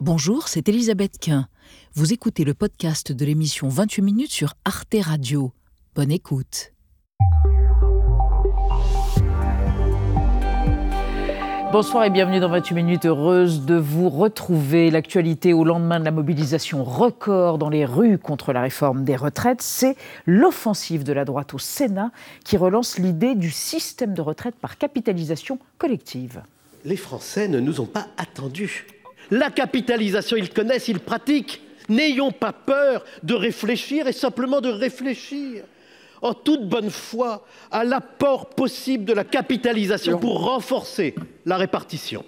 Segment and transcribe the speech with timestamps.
[0.00, 1.48] Bonjour, c'est Elisabeth Quint.
[1.94, 5.50] Vous écoutez le podcast de l'émission 28 minutes sur Arte Radio.
[5.96, 6.72] Bonne écoute.
[11.72, 13.06] Bonsoir et bienvenue dans 28 minutes.
[13.06, 14.92] Heureuse de vous retrouver.
[14.92, 19.62] L'actualité au lendemain de la mobilisation record dans les rues contre la réforme des retraites,
[19.62, 19.96] c'est
[20.26, 22.12] l'offensive de la droite au Sénat
[22.44, 26.44] qui relance l'idée du système de retraite par capitalisation collective.
[26.84, 28.86] Les Français ne nous ont pas attendus.
[29.30, 31.62] La capitalisation, ils connaissent, ils pratiquent.
[31.88, 35.64] N'ayons pas peur de réfléchir et simplement de réfléchir
[36.20, 41.14] en toute bonne foi à l'apport possible de la capitalisation pour renforcer
[41.46, 42.24] la répartition.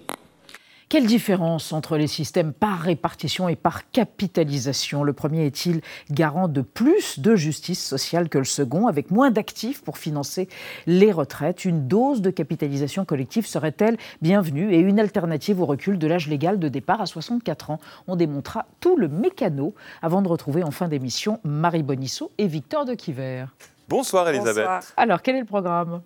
[0.91, 5.05] Quelle différence entre les systèmes par répartition et par capitalisation?
[5.05, 9.83] Le premier est-il garant de plus de justice sociale que le second, avec moins d'actifs
[9.83, 10.49] pour financer
[10.89, 14.75] les retraites Une dose de capitalisation collective serait-elle bienvenue?
[14.75, 17.79] Et une alternative au recul de l'âge légal de départ à 64 ans?
[18.09, 22.85] On démontrera tout le mécano avant de retrouver en fin d'émission Marie Bonisseau et Victor
[22.85, 23.45] de Quiver.
[23.89, 24.93] Bonsoir Elisabeth.
[24.97, 26.03] Alors, quel est le programme?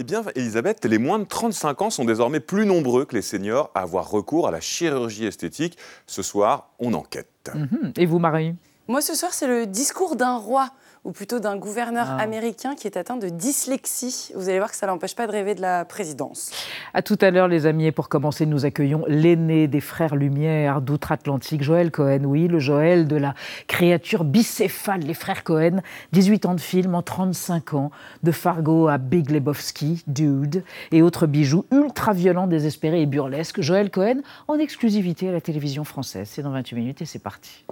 [0.00, 3.70] Eh bien, Elisabeth, les moins de 35 ans sont désormais plus nombreux que les seniors
[3.74, 5.76] à avoir recours à la chirurgie esthétique.
[6.06, 7.50] Ce soir, on enquête.
[7.54, 7.92] Mhm.
[7.98, 8.54] Et vous, Marie?
[8.88, 10.70] Moi, ce soir, c'est le discours d'un roi
[11.04, 12.16] ou plutôt d'un gouverneur ah.
[12.16, 14.32] américain qui est atteint de dyslexie.
[14.34, 16.50] Vous allez voir que ça l'empêche pas de rêver de la présidence.
[16.92, 17.86] À tout à l'heure, les amis.
[17.86, 22.24] Et pour commencer, nous accueillons l'aîné des frères Lumière d'outre-Atlantique, Joël Cohen.
[22.24, 23.34] Oui, le Joël de la
[23.66, 25.80] créature bicéphale, les frères Cohen.
[26.12, 27.90] 18 ans de film en 35 ans,
[28.22, 33.60] de Fargo à Big Lebowski, Dude et autres bijoux ultra violents, désespérés et burlesques.
[33.60, 36.28] Joël Cohen en exclusivité à la télévision française.
[36.30, 37.64] C'est dans 28 minutes et c'est parti.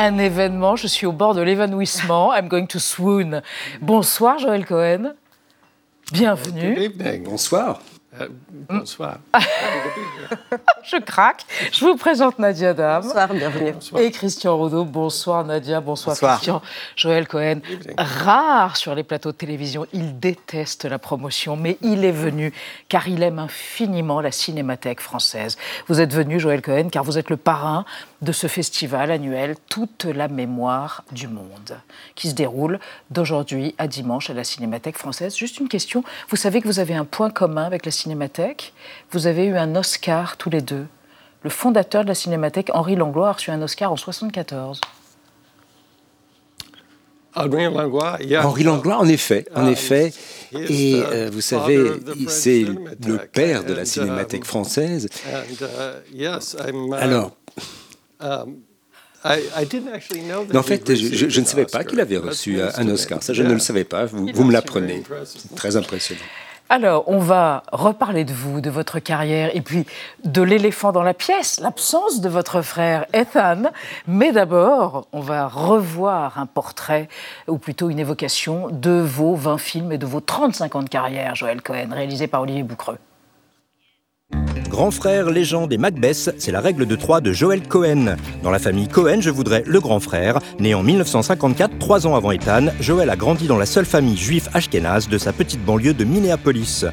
[0.00, 0.76] Un événement.
[0.76, 2.34] Je suis au bord de l'évanouissement.
[2.34, 3.42] I'm going to swoon.
[3.80, 5.14] Bonsoir, Joël Cohen.
[6.12, 6.90] Bienvenue.
[7.24, 7.82] Bonsoir.
[8.52, 9.18] Euh, bonsoir.
[10.82, 11.44] je craque.
[11.72, 13.02] Je vous présente Nadia Dame.
[13.02, 13.74] Bonsoir, bienvenue.
[13.98, 14.84] Et Christian Rodeau.
[14.84, 16.60] Bonsoir Nadia, bonsoir, Christian.
[16.96, 17.60] Joël Cohen,
[17.98, 22.52] rare sur les plateaux de télévision, il déteste la promotion, mais il est venu
[22.88, 25.56] car il aime infiniment la cinémathèque française.
[25.88, 27.84] Vous êtes venu, Joël Cohen, car vous êtes le parrain
[28.22, 31.78] de ce festival annuel Toute la mémoire du monde,
[32.14, 32.78] qui se déroule
[33.10, 35.36] d'aujourd'hui à dimanche à la Cinémathèque française.
[35.36, 38.39] Juste une question, vous savez que vous avez un point commun avec la Cinémathèque,
[39.10, 40.86] vous avez eu un Oscar tous les deux.
[41.42, 44.80] Le fondateur de la Cinémathèque, Henri Langlois, a reçu un Oscar en 1974.
[47.34, 50.12] Henri Langlois, en effet, en uh, effet.
[50.52, 51.78] Et euh, vous savez,
[52.28, 55.08] c'est le père de la uh, Cinémathèque française.
[56.12, 56.26] Uh,
[56.94, 57.36] Alors,
[58.18, 58.56] um,
[59.22, 63.22] en fait, je, ne savais pas qu'il avait reçu un Oscar.
[63.22, 64.06] Ça, je ne le savais pas.
[64.06, 65.02] Vous, vous me l'apprenez.
[65.24, 66.20] C'est très impressionnant.
[66.72, 69.86] Alors, on va reparler de vous, de votre carrière, et puis
[70.22, 73.72] de l'éléphant dans la pièce, l'absence de votre frère Ethan.
[74.06, 77.08] Mais d'abord, on va revoir un portrait,
[77.48, 81.34] ou plutôt une évocation, de vos 20 films et de vos 35 ans de carrière,
[81.34, 82.98] Joël Cohen, réalisé par Olivier Boucreux.
[84.70, 88.14] Grand frère, légende et Macbeth, c'est la règle de trois de Joel Cohen.
[88.44, 90.38] Dans la famille Cohen, je voudrais le grand frère.
[90.60, 94.48] Né en 1954, trois ans avant Ethan, Joel a grandi dans la seule famille juive
[94.54, 96.86] ashkénaze de sa petite banlieue de Minneapolis.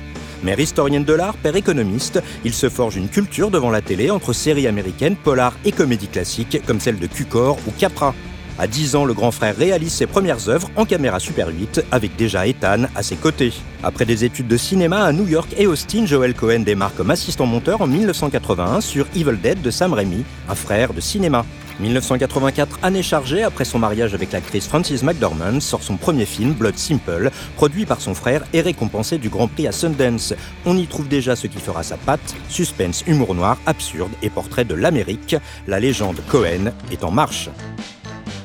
[0.44, 4.34] Mère historienne de l'art, père économiste, il se forge une culture devant la télé entre
[4.34, 8.16] séries américaines, polar et comédies classiques comme celles de Cukor ou Capra.
[8.60, 12.16] À 10 ans, le grand frère réalise ses premières œuvres en caméra Super 8 avec
[12.16, 13.54] déjà Ethan à ses côtés.
[13.84, 17.46] Après des études de cinéma à New York et Austin, Joel Cohen démarre comme assistant
[17.46, 21.46] monteur en 1981 sur Evil Dead de Sam Raimi, un frère de cinéma.
[21.80, 26.80] 1984, année chargée, après son mariage avec l'actrice Frances McDormand, sort son premier film, Blood
[26.80, 30.34] Simple, produit par son frère et récompensé du Grand Prix à Sundance.
[30.66, 34.66] On y trouve déjà ce qui fera sa patte, suspense, humour noir, absurde et portrait
[34.66, 35.36] de l'Amérique.
[35.68, 37.50] La légende Cohen est en marche.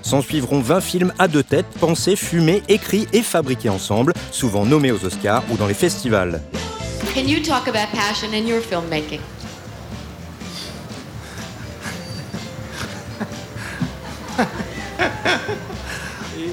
[0.03, 4.93] S'en suivront 20 films à deux têtes, pensés, fumés, écrits et fabriqués ensemble, souvent nommés
[4.93, 6.41] aux Oscars ou dans les festivals.
[7.15, 9.21] Can you talk about passion in your filmmaking?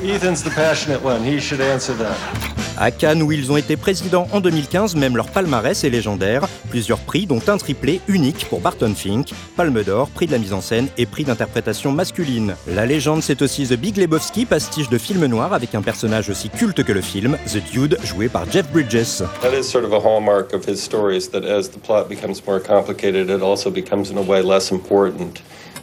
[0.04, 1.24] Ethan's the passionate one.
[1.24, 2.49] He should answer that.
[2.82, 6.48] À Cannes, où ils ont été présidents en 2015, même leur palmarès est légendaire.
[6.70, 10.54] Plusieurs prix, dont un triplé unique pour Barton Fink, Palme d'Or, prix de la mise
[10.54, 12.56] en scène et prix d'interprétation masculine.
[12.68, 16.50] La légende, c'est aussi The Big Lebowski, pastiche de film noir avec un personnage aussi
[16.50, 19.24] culte que le film, The Dude, joué par Jeff Bridges.
[19.42, 22.62] That is sort of a hallmark of his stories that as the plot becomes more
[22.62, 25.42] complicated, it also becomes in a way less important.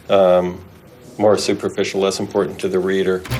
[0.09, 0.57] Um,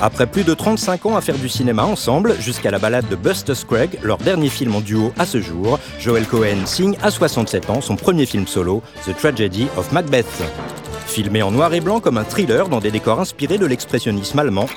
[0.01, 3.55] Après plus de 35 ans à faire du cinéma ensemble, jusqu'à la balade de Buster
[3.55, 7.81] Scruggs, leur dernier film en duo à ce jour, Joel Cohen signe à 67 ans
[7.81, 10.25] son premier film solo, The Tragedy of Macbeth.
[11.05, 14.67] Filmé en noir et blanc comme un thriller dans des décors inspirés de l'expressionnisme allemand,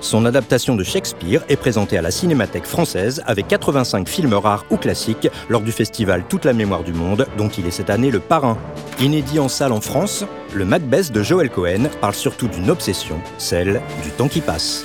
[0.00, 4.76] son adaptation de Shakespeare est présentée à la Cinémathèque française avec 85 films rares ou
[4.76, 8.20] classiques lors du festival Toute la mémoire du monde, dont il est cette année le
[8.20, 8.58] parrain.
[9.00, 13.80] Inédit en salle en France, le Macbeth de Joel Cohen parle surtout d'une obsession, celle
[14.02, 14.84] du temps qui passe.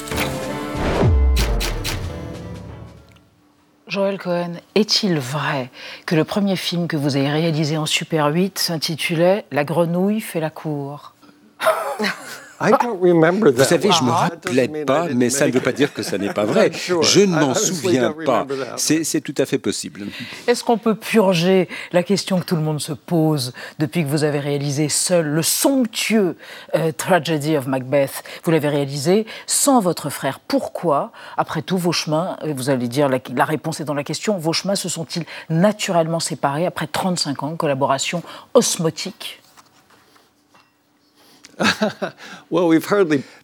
[3.88, 5.70] Joel Cohen, est-il vrai
[6.06, 10.40] que le premier film que vous avez réalisé en Super 8 s'intitulait La grenouille fait
[10.40, 11.14] la cour
[12.62, 16.18] vous savez, je ne me rappelais pas, mais ça ne veut pas dire que ça
[16.18, 16.72] n'est pas vrai.
[17.02, 18.46] Je ne m'en souviens pas.
[18.78, 20.06] C'est tout à fait possible.
[20.48, 24.24] Est-ce qu'on peut purger la question que tout le monde se pose depuis que vous
[24.24, 26.36] avez réalisé seul le somptueux
[26.76, 28.24] euh, Tragedy of Macbeth?
[28.44, 30.40] Vous l'avez réalisé sans votre frère.
[30.40, 34.04] Pourquoi Après tout, vos chemins, euh, vous allez dire, la, la réponse est dans la
[34.04, 38.24] question, vos chemins se sont-ils naturellement séparés après 35 ans de collaboration
[38.54, 39.41] osmotique?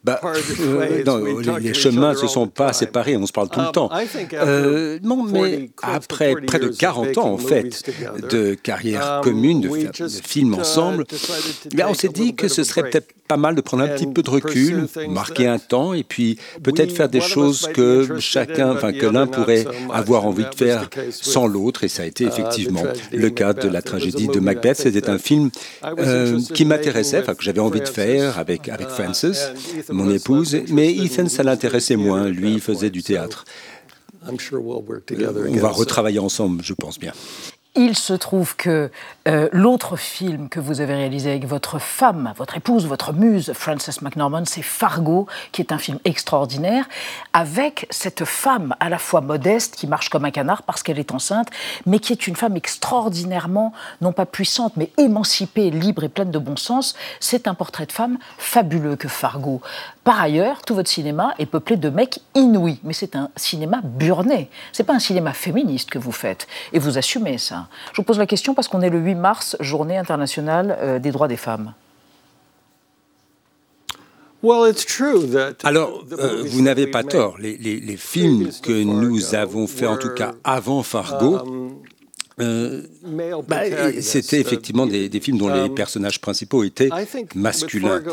[0.04, 0.22] bah,
[0.60, 3.90] euh, les, chemins ne se sont pas séparés, on se parle tout le um, temps.
[4.34, 7.84] Euh, non, mais après près de 40 ans, en fait,
[8.30, 11.06] de carrière um, commune, de, de films uh, ensemble,
[11.88, 14.30] on s'est dit que ce serait peut-être pas mal de prendre un petit peu de
[14.30, 19.28] recul, marquer un temps et puis peut-être faire des choses que chacun, enfin que l'un
[19.28, 21.84] pourrait avoir envie de faire sans l'autre.
[21.84, 24.78] Et ça a été uh, effectivement le cas de la tragédie de Macbeth.
[24.78, 25.50] C'était un film
[25.84, 29.26] euh, qui m'intéressait, enfin que j'avais envie de faire avec, avec Frances,
[29.90, 30.58] mon épouse.
[30.70, 32.30] Mais Ethan, ça l'intéressait moins.
[32.30, 33.46] Lui, il faisait du théâtre.
[34.28, 37.14] On va retravailler ensemble, je pense bien.
[37.80, 38.90] Il se trouve que
[39.28, 44.02] euh, l'autre film que vous avez réalisé avec votre femme, votre épouse, votre muse, Frances
[44.02, 46.90] McNorman, c'est Fargo, qui est un film extraordinaire,
[47.34, 51.12] avec cette femme à la fois modeste, qui marche comme un canard parce qu'elle est
[51.12, 51.50] enceinte,
[51.86, 56.40] mais qui est une femme extraordinairement, non pas puissante, mais émancipée, libre et pleine de
[56.40, 56.96] bon sens.
[57.20, 59.62] C'est un portrait de femme fabuleux que Fargo.
[60.08, 64.50] Par ailleurs, tout votre cinéma est peuplé de mecs inouïs, mais c'est un cinéma burné.
[64.72, 67.68] C'est pas un cinéma féministe que vous faites, et vous assumez ça.
[67.92, 71.12] Je vous pose la question parce qu'on est le 8 mars, journée internationale euh, des
[71.12, 71.74] droits des femmes.
[75.66, 77.38] Alors, euh, vous n'avez pas tort.
[77.38, 81.82] Les, les, films que nous avons faits, en tout cas avant Fargo, um,
[82.40, 82.84] euh,
[83.48, 83.62] bah,
[84.00, 86.90] C'était effectivement des, films dont les um, personnages principaux étaient
[87.34, 88.04] masculins.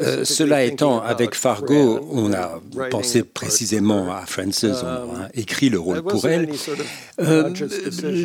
[0.00, 2.60] Euh, cela étant, avec Fargo, on a
[2.90, 6.50] pensé précisément à Frances, on a um, écrit le rôle pour elle.
[7.20, 7.52] Euh,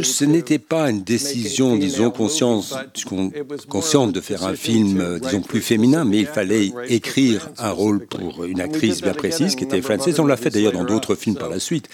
[0.04, 2.76] ce n'était pas une décision, disons, conscience,
[3.68, 8.46] consciente de faire un film, disons, plus féminin, mais il fallait écrire un rôle pour
[8.46, 10.20] une actrice bien précise, qui était Frances.
[10.20, 11.90] On l'a fait d'ailleurs dans d'autres films par la suite.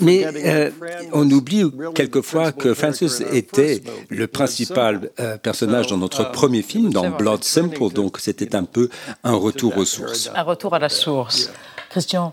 [0.00, 0.70] Mais euh,
[1.12, 1.64] on oublie
[1.94, 7.44] quelquefois que Francis était le principal euh, personnage dans notre um, premier film, dans Blood
[7.44, 8.88] Simple, donc c'était un peu
[9.22, 10.30] un retour aux sources.
[10.34, 11.50] Un retour à la source.
[11.90, 12.32] Christian.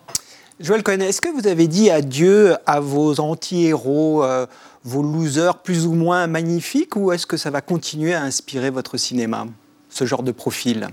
[0.59, 4.45] Joël Cohen, est-ce que vous avez dit adieu à vos anti-héros, euh,
[4.83, 8.97] vos losers plus ou moins magnifiques, ou est-ce que ça va continuer à inspirer votre
[8.97, 9.47] cinéma?
[9.91, 10.87] Ce genre de profil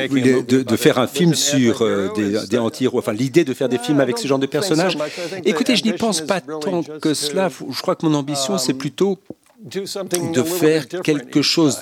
[0.00, 4.00] de, faire un film sur euh, des, des anti-héros, enfin l'idée de faire des films
[4.00, 4.96] avec ce genre de personnages.
[5.44, 7.50] Écoutez, je n'y pense pas tant que cela.
[7.70, 9.18] Je crois que mon ambition, c'est um, plutôt
[9.62, 11.78] de faire quelque chose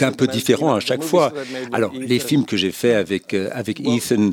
[0.00, 1.32] d'un peu différent à chaque fois.
[1.72, 4.30] Alors, les films que j'ai faits avec, euh, avec Ethan,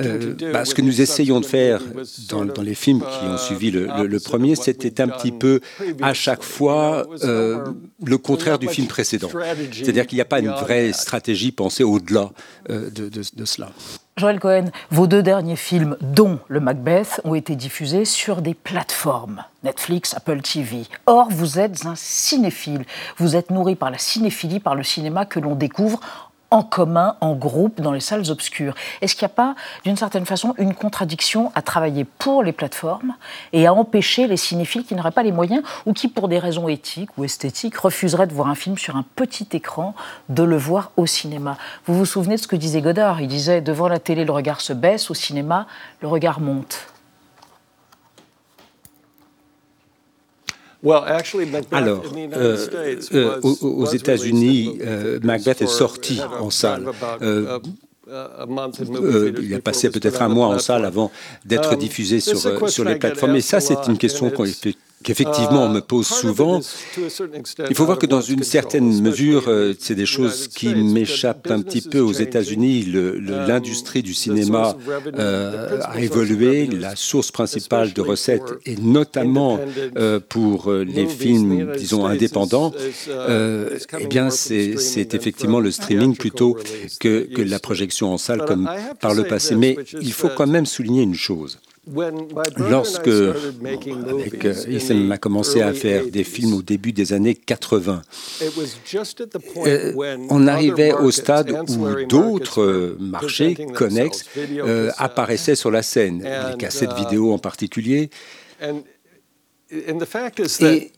[0.00, 1.82] euh, bah, ce que nous essayons de faire
[2.30, 5.60] dans, dans les films qui ont suivi le, le, premier, c'était un petit peu
[6.00, 7.64] à chaque fois euh,
[8.04, 9.30] le contraire du film précédent.
[9.72, 12.30] C'est-à-dire qu'il n'y a pas une vraie stratégie pensée au-delà
[12.68, 13.70] de, de, de cela.
[14.16, 19.44] Joël Cohen, vos deux derniers films, dont le Macbeth, ont été diffusés sur des plateformes,
[19.62, 20.84] Netflix, Apple TV.
[21.06, 22.84] Or, vous êtes un cinéphile.
[23.16, 26.00] Vous êtes nourri par la cinéphilie, par le cinéma que l'on découvre
[26.52, 28.74] en commun, en groupe, dans les salles obscures.
[29.00, 29.54] Est-ce qu'il n'y a pas,
[29.84, 33.14] d'une certaine façon, une contradiction à travailler pour les plateformes
[33.54, 36.68] et à empêcher les cinéphiles qui n'auraient pas les moyens ou qui, pour des raisons
[36.68, 39.94] éthiques ou esthétiques, refuseraient de voir un film sur un petit écran,
[40.28, 41.56] de le voir au cinéma?
[41.86, 43.22] Vous vous souvenez de ce que disait Godard?
[43.22, 45.66] Il disait, devant la télé, le regard se baisse, au cinéma,
[46.02, 46.91] le regard monte.
[51.70, 52.02] Alors,
[52.34, 52.66] euh,
[53.14, 56.86] euh, aux, États-Unis, euh, Macbeth est sorti en salle.
[57.20, 61.12] il a passé peut-être un mois en salle avant
[61.44, 63.36] d'être um, diffusé sur, sur les plateformes.
[63.36, 64.32] Et ça, c'est une question
[65.02, 66.60] qu'effectivement on me pose souvent.
[67.68, 71.62] Il faut voir que dans une certaine mesure, euh, c'est des choses qui m'échappent un
[71.62, 72.86] petit peu aux États-Unis.
[72.94, 74.76] Um, l'industrie du cinéma
[75.18, 76.66] euh, a évolué.
[76.66, 79.60] La source principale de recettes, et notamment
[79.96, 82.72] euh, pour les films, disons, indépendants,
[83.08, 86.56] uh, eh bien, c'est effectivement le streaming plutôt
[87.00, 89.54] que, que la projection en salle comme par le passé.
[89.54, 91.58] Mais il faut quand même souligner une chose.
[92.58, 98.02] Lorsque avec, euh, a commencé à faire des films au début des années 80,
[99.66, 99.92] euh,
[100.30, 106.92] on arrivait au stade où d'autres marchés connexes euh, apparaissaient sur la scène, les cassettes
[106.96, 108.10] uh, vidéo en particulier.
[110.60, 110.92] Et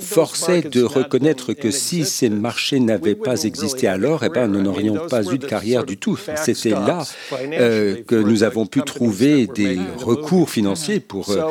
[0.00, 5.06] forçait de reconnaître que si ces marchés n'avaient pas existé alors, eh ben, nous n'aurions
[5.08, 6.18] pas eu de carrière du tout.
[6.36, 7.04] C'était là
[7.52, 11.44] euh, que nous avons pu trouver des recours financiers pour euh,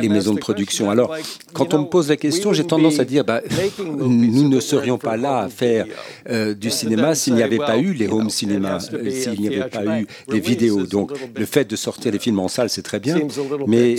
[0.00, 0.90] les, maisons de production.
[0.90, 1.14] Alors,
[1.52, 3.40] quand on me pose la question, j'ai tendance à dire, bah,
[3.78, 5.86] nous ne serions pas là à faire
[6.28, 10.00] euh, du cinéma s'il n'y avait pas eu les home cinémas, s'il n'y avait pas
[10.00, 10.86] eu les vidéos.
[10.86, 13.18] Donc, le fait de sortir les films en salle, c'est très bien,
[13.66, 13.96] mais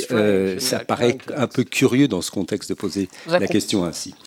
[0.60, 3.53] ça paraît un peu curieux dans ce contexte de poser la question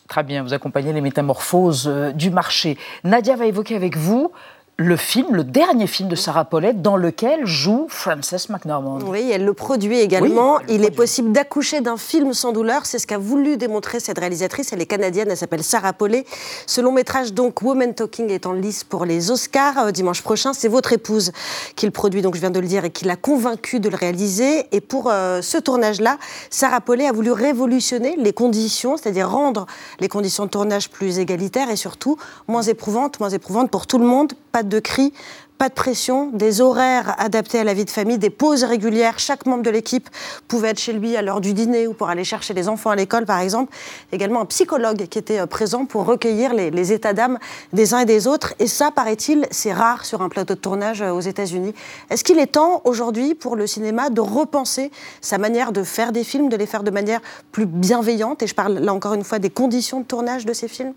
[0.08, 2.78] Très bien, vous accompagnez les métamorphoses euh, du marché.
[3.04, 4.32] Nadia va évoquer avec vous
[4.78, 8.98] le film, le dernier film de Sarah Paulette, dans lequel joue Frances McNormand.
[9.06, 10.58] Oui, elle le produit également.
[10.68, 12.84] il est possible d'accoucher d'un film sans douleur.
[12.84, 14.74] C'est ce qu'a voulu démontrer cette réalisatrice.
[14.74, 16.26] Elle est canadienne, elle s'appelle Sarah Paulet.
[16.66, 20.52] Ce long métrage, donc, Woman Talking, est en lice pour les Oscars euh, dimanche prochain.
[20.52, 21.32] C'est votre épouse
[21.74, 23.96] qui le produit, donc je viens de le dire, et qui l'a convaincu de le
[23.96, 24.66] réaliser.
[24.72, 26.18] Et pour euh, ce tournage-là,
[26.50, 29.64] Sarah Paulet a voulu révolutionner les conditions, c'est-à-dire rendre
[30.00, 34.04] les conditions de tournage plus égalitaires et surtout moins éprouvantes, moins éprouvantes pour tout le
[34.04, 34.34] monde.
[34.52, 35.12] Pas de cris,
[35.58, 39.18] pas de pression, des horaires adaptés à la vie de famille, des pauses régulières.
[39.18, 40.08] Chaque membre de l'équipe
[40.48, 42.96] pouvait être chez lui à l'heure du dîner ou pour aller chercher les enfants à
[42.96, 43.72] l'école, par exemple.
[44.12, 47.38] Également un psychologue qui était euh, présent pour recueillir les, états d'âme
[47.72, 48.54] des uns et des autres.
[48.58, 51.74] Et ça, paraît-il, c'est rare sur un plateau de tournage euh, aux États-Unis.
[52.10, 54.90] Est-ce qu'il est temps aujourd'hui pour le cinéma de repenser
[55.22, 57.20] sa manière de faire des films, de les faire de manière
[57.52, 58.42] plus bienveillante?
[58.42, 60.92] Et je parle là encore une fois des conditions de tournage de ces films?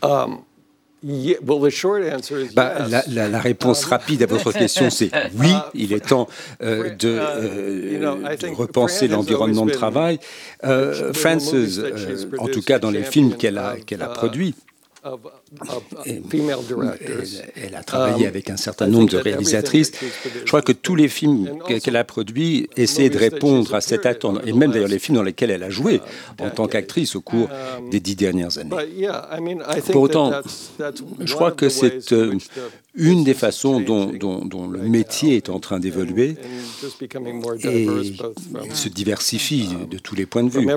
[0.00, 0.38] Um,
[2.54, 2.74] bah,
[3.08, 6.28] la, réponse um, rapide à votre question, c'est oui, uh, il est temps
[6.60, 10.18] euh, de, uh, euh, repenser l'environnement de travail.
[10.64, 11.54] Euh, Frances,
[12.38, 14.54] en tout cas dans les films qu'elle a, qu'elle a produits,
[17.56, 19.92] elle, a travaillé um, avec un certain nombre de réalisatrices.
[20.44, 24.40] Je crois que tous les films qu'elle a produits essaient de répondre à cette attente,
[24.46, 26.00] et même d'ailleurs les films dans lesquels elle a joué
[26.38, 28.70] en tant qu'actrice au cours um, des dix dernières années.
[29.92, 30.32] Pour autant,
[31.20, 32.38] je crois que c'est euh,
[32.94, 34.10] une des façons dont,
[34.70, 36.36] le métier est en train d'évoluer
[37.64, 37.86] et
[38.64, 40.68] il se diversifie de tous les points de vue.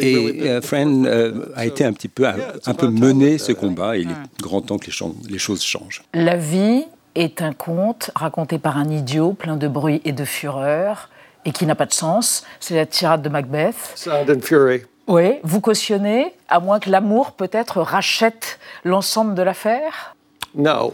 [0.00, 2.26] Et euh, Fran euh, a été un petit peu,
[2.64, 6.02] un, peu mené ce combat et il est grand temps que les, les choses changent.
[6.14, 6.84] La vie
[7.14, 11.08] est un conte raconté par un idiot plein de bruit et de fureur
[11.44, 12.44] et qui n'a pas de sens.
[12.60, 13.92] C'est la tirade de Macbeth.
[13.94, 14.82] Sound and fury.
[15.06, 20.16] Oui, vous cautionnez, à moins que l'amour peut-être rachète l'ensemble de l'affaire?
[20.54, 20.92] Non.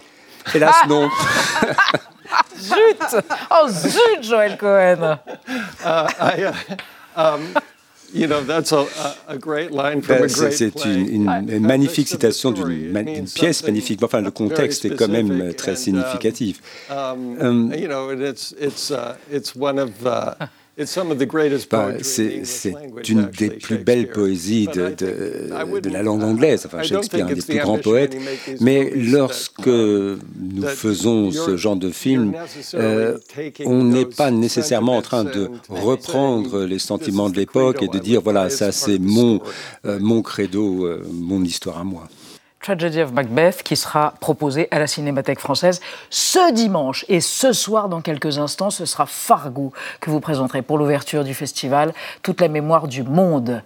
[0.55, 1.09] Hélas, non.
[2.59, 5.19] zut Oh zut, Joël Cohen
[5.85, 6.53] uh,
[7.17, 7.41] um,
[10.51, 14.03] c'est une, magnifique citation d'une pièce magnifique.
[14.03, 16.61] Enfin, le contexte est quand même très uh, significatif.
[16.91, 17.71] Um,
[22.03, 22.73] c'est
[23.09, 26.65] une des plus belles poésies de, de, la langue anglaise.
[26.65, 28.17] Enfin, Shakespeare, un des plus grands poètes.
[28.61, 32.33] Mais lorsque nous faisons ce genre de film,
[32.75, 33.19] euh,
[33.67, 38.23] on n'est pas nécessairement en train de reprendre les sentiments de l'époque et de dire
[38.23, 39.41] voilà, ça c'est mon,
[39.85, 42.09] euh, mon credo, euh, mon histoire à moi.
[42.63, 47.05] Tragedy of Macbeth qui sera proposé à la Cinémathèque française ce dimanche.
[47.09, 51.35] Et ce soir, dans quelques instants, ce sera Fargo que vous présenterez pour l'ouverture du
[51.35, 51.93] festival
[52.23, 53.63] Toute la mémoire du monde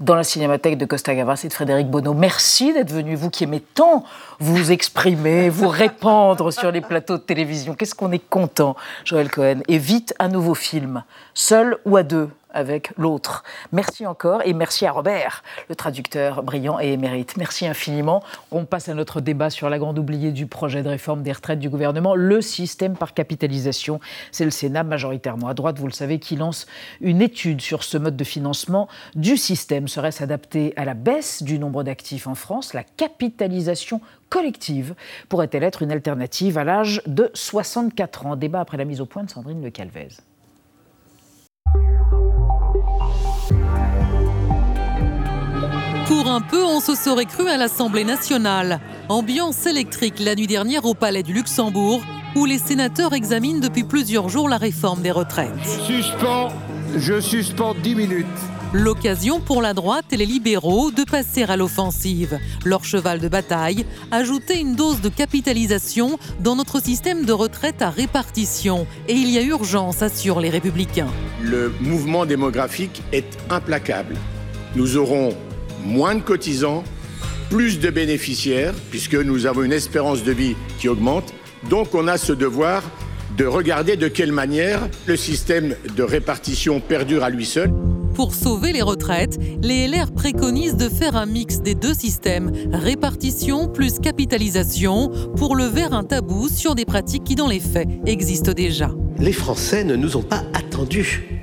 [0.00, 2.12] dans la Cinémathèque de Costa Gavras et de Frédéric Bonneau.
[2.12, 4.04] Merci d'être venu, vous qui aimez tant
[4.40, 7.74] vous exprimer, vous répandre sur les plateaux de télévision.
[7.74, 9.60] Qu'est-ce qu'on est content, Joël Cohen.
[9.68, 11.04] Et vite, un nouveau film,
[11.34, 12.30] seul ou à deux?
[12.52, 13.44] Avec l'autre.
[13.72, 17.36] Merci encore et merci à Robert, le traducteur brillant et émérite.
[17.36, 18.22] Merci infiniment.
[18.50, 21.58] On passe à notre débat sur la grande oubliée du projet de réforme des retraites
[21.58, 24.00] du gouvernement, le système par capitalisation.
[24.32, 26.66] C'est le Sénat majoritairement à droite, vous le savez, qui lance
[27.00, 29.88] une étude sur ce mode de financement du système.
[29.88, 34.94] Serait-ce adapté à la baisse du nombre d'actifs en France La capitalisation collective
[35.28, 38.36] pourrait-elle être une alternative à l'âge de 64 ans?
[38.36, 40.29] Débat après la mise au point de Sandrine Le Calvez.
[46.10, 48.80] Pour un peu, on se serait cru à l'Assemblée nationale.
[49.08, 52.02] Ambiance électrique la nuit dernière au Palais du Luxembourg,
[52.34, 55.52] où les sénateurs examinent depuis plusieurs jours la réforme des retraites.
[55.62, 56.48] Je suspends,
[56.96, 58.26] je suspends 10 minutes.
[58.72, 62.40] L'occasion pour la droite et les libéraux de passer à l'offensive.
[62.64, 67.90] Leur cheval de bataille, ajouter une dose de capitalisation dans notre système de retraite à
[67.90, 68.88] répartition.
[69.06, 71.12] Et il y a urgence, assurent les républicains.
[71.40, 74.16] Le mouvement démographique est implacable.
[74.74, 75.36] Nous aurons
[75.84, 76.84] moins de cotisants,
[77.50, 81.34] plus de bénéficiaires, puisque nous avons une espérance de vie qui augmente.
[81.68, 82.82] Donc on a ce devoir
[83.36, 87.72] de regarder de quelle manière le système de répartition perdure à lui seul.
[88.14, 93.68] Pour sauver les retraites, les LR préconisent de faire un mix des deux systèmes, répartition
[93.68, 98.90] plus capitalisation, pour lever un tabou sur des pratiques qui, dans les faits, existent déjà.
[99.18, 101.39] Les Français ne nous ont pas attendus.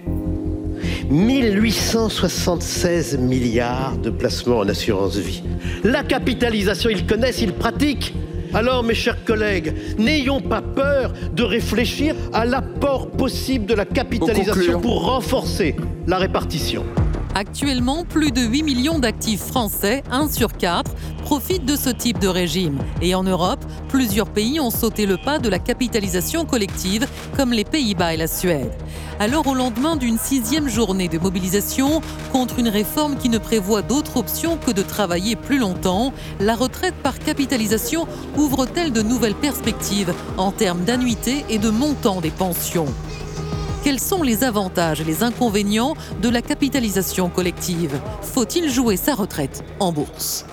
[1.10, 5.44] 1876 milliards de placements en assurance vie.
[5.84, 8.14] La capitalisation, ils connaissent, ils pratiquent.
[8.54, 14.82] Alors, mes chers collègues, n'ayons pas peur de réfléchir à l'apport possible de la capitalisation
[14.82, 15.76] pour renforcer
[16.08, 16.84] la répartition.
[17.39, 22.27] Actuellement, plus de 8 millions d'actifs français, 1 sur 4, profitent de ce type de
[22.27, 22.79] régime.
[23.00, 27.63] Et en Europe, plusieurs pays ont sauté le pas de la capitalisation collective, comme les
[27.63, 28.72] Pays-Bas et la Suède.
[29.20, 32.01] Alors, au lendemain d'une sixième journée de mobilisation
[32.32, 36.96] contre une réforme qui ne prévoit d'autre option que de travailler plus longtemps, la retraite
[37.03, 42.88] par capitalisation ouvre-t-elle de nouvelles perspectives en termes d'annuité et de montant des pensions?
[43.88, 47.98] Quels sont les avantages et les inconvénients de la capitalisation collective?
[48.22, 50.46] Faut-il jouer sa retraite en bourse?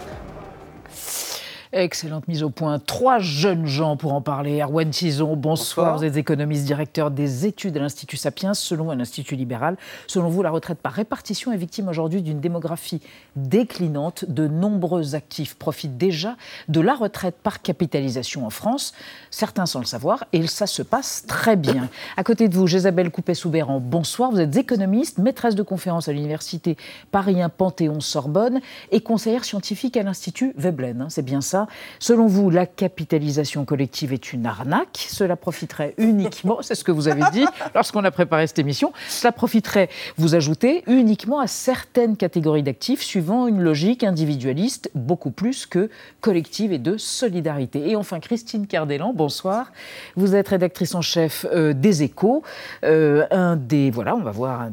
[1.76, 2.78] Excellente mise au point.
[2.78, 4.60] Trois jeunes gens pour en parler.
[4.60, 5.98] Erwan Tison, bonsoir.
[5.98, 9.76] Vous êtes économiste, directeur des études à l'Institut Sapiens, selon un institut libéral.
[10.06, 13.00] Selon vous, la retraite par répartition est victime aujourd'hui d'une démographie
[13.34, 14.24] déclinante.
[14.28, 16.36] De nombreux actifs profitent déjà
[16.68, 18.94] de la retraite par capitalisation en France,
[19.32, 21.88] certains sans le savoir, et ça se passe très bien.
[22.16, 24.30] À côté de vous, Jésabelle Coupé-Soubéran, bonsoir.
[24.30, 26.76] Vous êtes économiste, maîtresse de conférences à l'université
[27.10, 28.60] Paris 1 Panthéon-Sorbonne
[28.92, 31.00] et conseillère scientifique à l'Institut Veblen.
[31.00, 31.63] Hein, c'est bien ça?
[31.98, 35.07] Selon vous, la capitalisation collective est une arnaque?
[35.09, 39.33] Cela profiterait uniquement, c'est ce que vous avez dit lorsqu'on a préparé cette émission, cela
[39.33, 45.90] profiterait, vous ajoutez, uniquement à certaines catégories d'actifs suivant une logique individualiste beaucoup plus que
[46.20, 47.90] collective et de solidarité.
[47.90, 49.72] Et enfin, Christine Cardellan, bonsoir.
[50.16, 52.42] Vous êtes rédactrice en chef euh, des Échos.
[52.85, 54.68] Euh, un des, voilà, on va voir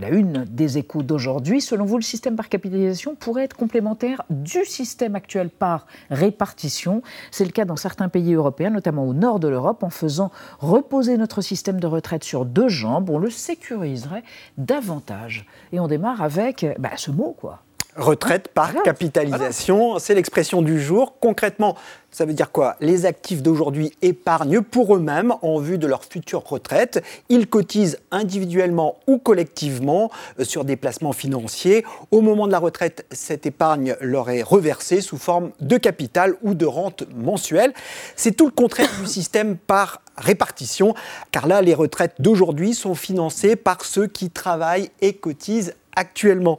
[0.00, 1.60] la une des Échos d'aujourd'hui.
[1.60, 6.31] Selon vous, le système par capitalisation pourrait être complémentaire du système actuel par répartition
[7.30, 9.82] C'est le cas dans certains pays européens, notamment au nord de l'Europe.
[9.82, 14.24] En faisant reposer notre système de retraite sur deux jambes, on le sécuriserait
[14.58, 15.46] davantage.
[15.72, 17.62] Et on démarre avec bah, ce mot, quoi.
[17.96, 21.16] Retraite par capitalisation, c'est l'expression du jour.
[21.20, 21.76] Concrètement,
[22.10, 22.76] ça veut dire quoi?
[22.80, 27.04] Les actifs d'aujourd'hui épargnent pour eux-mêmes en vue de leur future retraite.
[27.28, 31.84] Ils cotisent individuellement ou collectivement euh, sur des placements financiers.
[32.10, 36.54] Au moment de la retraite, cette épargne leur est reversée sous forme de capital ou
[36.54, 37.74] de rente mensuelle.
[38.16, 40.94] C'est tout le contraire du système par répartition,
[41.30, 46.58] car là, les retraites d'aujourd'hui sont financées par ceux qui travaillent et cotisent actuellement.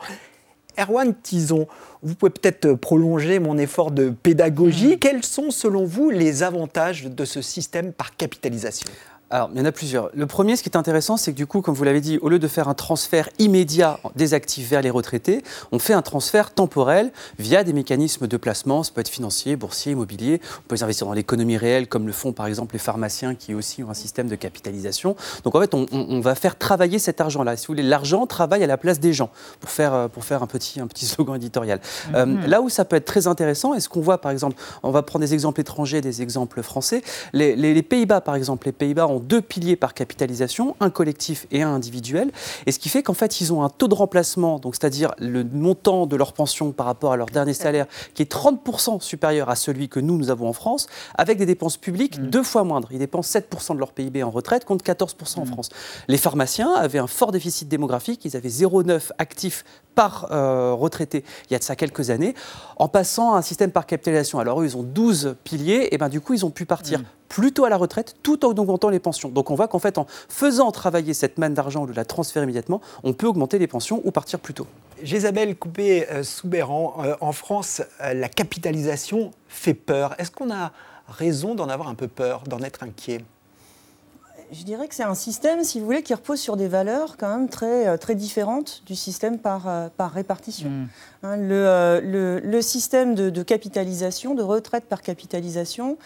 [0.78, 1.68] Erwan Tison,
[2.02, 4.96] vous pouvez peut-être prolonger mon effort de pédagogie.
[4.96, 5.00] Hmm.
[5.00, 8.90] Quels sont, selon vous, les avantages de ce système par capitalisation?
[9.34, 10.12] Alors, il y en a plusieurs.
[10.14, 12.30] Le premier, ce qui est intéressant, c'est que du coup, comme vous l'avez dit, au
[12.30, 16.54] lieu de faire un transfert immédiat des actifs vers les retraités, on fait un transfert
[16.54, 18.84] temporel via des mécanismes de placement.
[18.84, 20.40] Ça peut être financier, boursier, immobilier.
[20.60, 23.82] On peut investir dans l'économie réelle, comme le font par exemple les pharmaciens qui aussi
[23.82, 25.16] ont un système de capitalisation.
[25.44, 27.58] Donc en fait, on, va faire travailler cet argent-là.
[27.58, 30.44] Si vous voulez, l'argent travaille à la place des gens, pour faire, euh, pour faire
[30.44, 31.80] un, petit, un petit slogan éditorial.
[32.14, 32.46] Euh, mhm.
[32.46, 35.02] là où ça peut être très intéressant, et ce qu'on voit par exemple, on va
[35.02, 37.02] prendre des exemples étrangers, des exemples français.
[37.34, 41.64] Les, les, les Pays-Bas, par exemple, les Pays-Bas deux piliers par capitalisation, un collectif et
[41.64, 42.32] un individuel.
[42.66, 45.44] Et ce qui fait qu'en fait, ils ont un taux de remplacement, donc c'est-à-dire le
[45.44, 49.56] montant de leur pension par rapport à leur dernier salaire, qui est 30% supérieur à
[49.56, 52.28] celui que nous, nous avons en France, avec des dépenses publiques mmh.
[52.28, 52.90] deux fois moindres.
[52.92, 55.46] Ils dépensent 7% de leur PIB en retraite contre 14% en mmh.
[55.48, 55.70] France.
[56.08, 59.64] Les pharmaciens avaient un fort déficit démographique, ils avaient 0,9 actifs
[59.96, 62.34] par euh, retraité il y a de ça quelques années,
[62.78, 64.40] en passant à un système par capitalisation.
[64.40, 67.04] Alors eux, ils ont 12 piliers, et ben du coup, ils ont pu partir mmh
[67.34, 69.30] plutôt à la retraite tout en augmentant les pensions.
[69.30, 72.44] Donc on voit qu'en fait, en faisant travailler cette manne d'argent ou de la transférer
[72.44, 74.68] immédiatement, on peut augmenter les pensions ou partir plus tôt.
[75.02, 80.14] Jésabelle Coupé-Soubéran, euh, en France, euh, la capitalisation fait peur.
[80.20, 80.74] Est-ce qu'on a
[81.08, 83.22] raison d'en avoir un peu peur, d'en être inquiet?
[84.52, 87.30] Je dirais que c'est un système, si vous voulez, qui repose sur des valeurs quand
[87.30, 90.70] même très, euh, très différentes du système par, euh, par répartition.
[90.70, 90.88] Hmm.
[91.24, 95.98] Hein, le, le, système de, de, capitalisation, de retraite par capitalisation,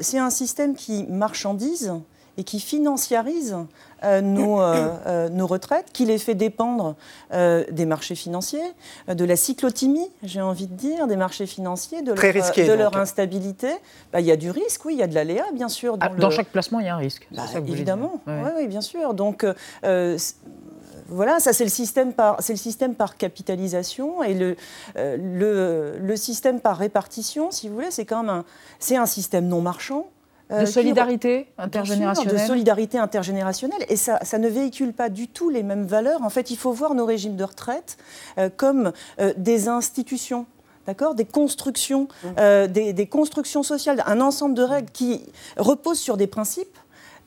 [0.00, 1.92] c'est un système qui marchandise
[2.40, 3.64] et qui financiarise euh,
[4.02, 6.96] nos, euh, euh, nos, retraites, qui les fait dépendre
[7.32, 8.72] des marchés financiers,
[9.08, 13.68] de la cyclotimie, j'ai envie de dire, des marchés financiers, de, leur, de leur, instabilité.
[14.12, 15.96] Bah, il y a du risque, oui, il y a de l'aléa, bien sûr.
[15.98, 17.26] Dans, ah, chaque placement, il y a un risque.
[17.30, 19.14] Bah, évidemment, oui, bien sûr.
[19.14, 19.44] Donc,
[21.08, 24.54] voilà, ça c'est le système par, c'est le système par capitalisation et le,
[24.94, 28.44] le, le, système par répartition, si vous voulez, c'est quand même un,
[28.78, 30.06] c'est un système non marchand.
[30.50, 32.34] Euh, de solidarité intergénérationnelle.
[32.34, 33.84] de solidarité intergénérationnelle.
[33.88, 36.22] Et ça, ça, ne véhicule pas du tout les mêmes valeurs.
[36.22, 37.98] En fait, il faut voir nos régimes de retraite
[38.38, 40.46] euh, comme euh, des institutions.
[40.86, 42.08] D'accord des constructions,
[42.38, 45.22] des, des, constructions sociales, un ensemble de règles qui
[45.58, 46.78] reposent sur des principes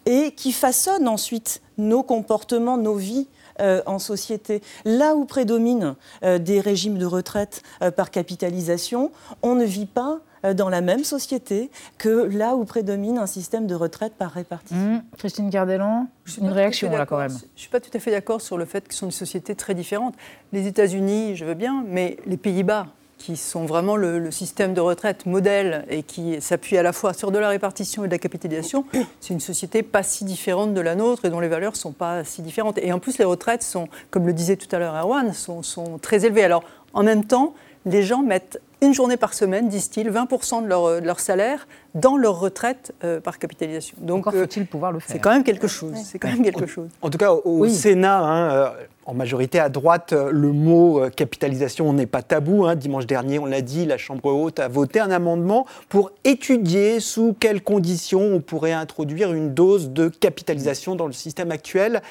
[0.05, 3.27] et qui façonnent ensuite nos comportements, nos vies
[3.59, 4.61] en société.
[4.85, 7.63] Là où prédominent des régimes de retraite
[7.95, 9.11] par capitalisation,
[9.41, 13.65] on ne vit pas euh, dans la même société que là où prédomine un système
[13.65, 14.77] de retraite par répartition.
[14.77, 15.03] Mmh.
[15.17, 17.29] Christine Gardelon, une réaction là quand même.
[17.29, 19.13] Je ne suis pas tout à fait d'accord sur le fait que ce sont des
[19.13, 20.15] sociétés très différentes.
[20.51, 25.25] Les États-Unis, je veux bien, mais les Pays-Bas, qui sont vraiment le, système de retraite
[25.25, 28.85] modèle et qui s'appuie à la fois sur de la répartition et de la capitalisation,
[29.21, 32.23] c'est une société pas si différente de la nôtre et dont les valeurs sont pas
[32.23, 32.77] si différentes.
[32.79, 35.97] Et en plus, les retraites sont, comme le disait tout à l'heure Erwan, sont, sont
[35.99, 36.43] très élevées.
[36.43, 37.53] Alors, en même temps,
[37.85, 42.17] les gens mettent une journée par semaine, disent-ils, 20% de leur, de leur, salaire dans
[42.17, 43.95] leur retraite euh, par capitalisation.
[44.01, 45.93] Donc, Encore faut-il pouvoir le faire C'est quand même quelque chose.
[46.03, 46.89] C'est quand même quelque chose.
[47.01, 48.69] En tout cas, au Sénat, hein, euh,
[49.05, 52.65] en majorité à droite, euh, le mot capitalisation n'est pas tabou.
[52.65, 52.75] Hein.
[52.75, 57.35] Dimanche dernier, on l'a dit, la Chambre haute a voté un amendement pour étudier sous
[57.39, 62.01] quelles conditions on pourrait introduire une dose de capitalisation dans le système actuel.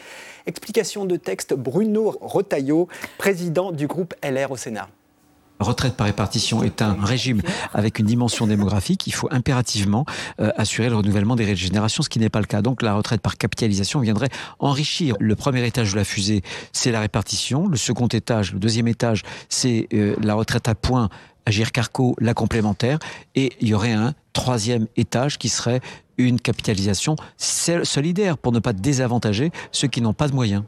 [0.47, 4.89] Explication de texte Bruno Retailleau, président du groupe LR au Sénat
[5.63, 9.07] retraite par répartition est un régime avec une dimension démographique.
[9.07, 10.05] Il faut impérativement
[10.41, 12.63] euh, assurer le renouvellement des générations, ce qui n'est pas le cas.
[12.63, 15.17] Donc la retraite par capitalisation viendrait enrichir.
[15.21, 17.69] Le premier étage de la fusée, c'est la répartition.
[17.69, 21.09] Le second étage, le deuxième étage, c'est euh, la retraite à points.
[21.45, 23.01] Agir Carco, la complémentaire,
[23.35, 25.81] et il y aurait un troisième étage qui serait
[26.17, 30.63] une capitalisation solidaire pour ne pas désavantager ceux qui n'ont pas de moyens.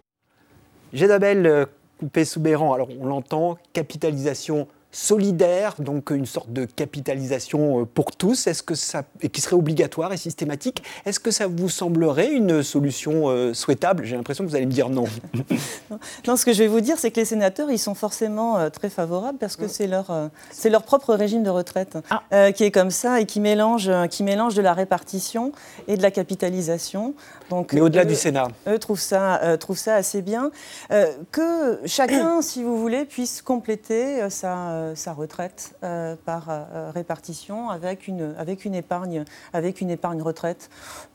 [0.93, 1.67] Jézabel euh,
[1.99, 8.63] Coupé-Soubéran, alors on l'entend, capitalisation solidaire, donc une sorte de capitalisation euh, pour tous, est-ce
[8.63, 13.25] que ça, et qui serait obligatoire et systématique, est-ce que ça vous semblerait une solution
[13.29, 14.05] euh, souhaitable?
[14.05, 15.07] J'ai l'impression que vous allez me dire non.
[16.29, 16.37] non.
[16.37, 18.89] ce que je vais vous dire, c'est que les sénateurs, ils sont forcément euh, très
[18.89, 22.53] favorables parce que c'est leur, c'est leur propre régime de retraite ah.
[22.53, 25.53] qui est comme ça et qui mélange, qui mélange de la répartition
[25.89, 27.15] et de la capitalisation.
[27.51, 30.51] Donc, Mais au-delà du Sénat Eux trouvent ça, trouvent ça assez bien.
[31.33, 38.09] que chacun, si vous voulez, puisse compléter sa sa retraite euh, par euh, répartition avec
[38.09, 40.68] une, avec, une épargne, avec une épargne retraite.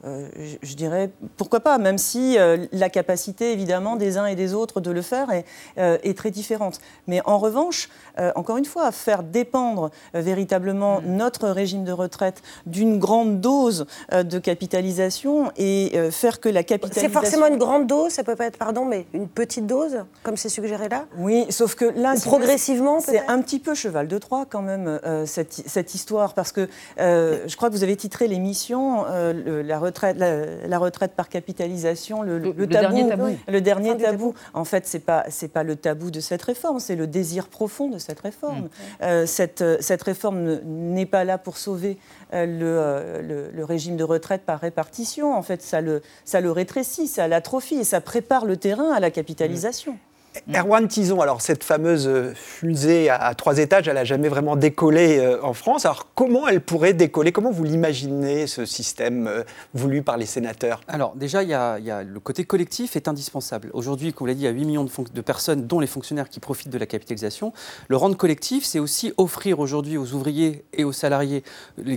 [0.04, 2.38] Je, dirais pourquoi pas, même si
[2.72, 5.46] la capacité évidemment des uns et des autres de le faire est,
[5.78, 6.80] est très différente.
[7.08, 7.90] Mais en revanche,
[8.36, 11.06] encore une fois, faire dépendre véritablement mm.
[11.06, 17.10] notre régime de retraite d'une grande dose de capitalisation et faire que la capitalisation...
[17.10, 20.38] C'est forcément une grande dose, ça peut pas être, pardon, mais une petite dose, comme
[20.38, 21.06] c'est suggéré là?
[21.18, 22.16] Oui, sauf que là...
[22.24, 26.68] progressivement, c'est un petit peu cheval de Troie quand même, euh, cette, histoire, parce que
[27.00, 32.22] euh, je crois que vous avez titré l'émission euh, la, retraite, la, retraite par capitalisation,
[32.22, 33.38] le, dernier tabou.
[33.48, 34.34] Le dernier tabou.
[34.54, 37.90] En fait, ce n'est pas, pas le tabou de cette réforme, c'est le désir profond
[37.90, 38.70] de cette réforme.
[39.02, 39.26] Mm.
[39.26, 41.98] cette, cette réforme n'est pas là pour sauver
[42.34, 45.34] le, le, régime de retraite par répartition.
[45.34, 49.00] En fait, ça le, ça le rétrécit, ça l'atrophie et ça prépare le terrain à
[49.00, 49.94] la capitalisation.
[49.94, 50.09] Mm.
[50.54, 55.18] Erwan Tison, alors cette fameuse euh, fusée à, trois étages, elle n'a jamais vraiment décollé
[55.18, 55.86] euh, en France.
[55.86, 57.32] Alors comment elle pourrait décoller?
[57.32, 60.82] Comment vous l'imaginez, ce système euh, voulu par les sénateurs?
[60.88, 63.70] Alors déjà, il y, a, le côté collectif est indispensable.
[63.74, 65.88] Aujourd'hui, comme vous l'avez dit, il y a 8 millions de, de, personnes, dont les
[65.88, 67.54] fonctionnaires, qui profitent de la capitalisation.
[67.88, 71.44] Le rendre collectif, c'est aussi offrir aujourd'hui aux ouvriers et aux salariés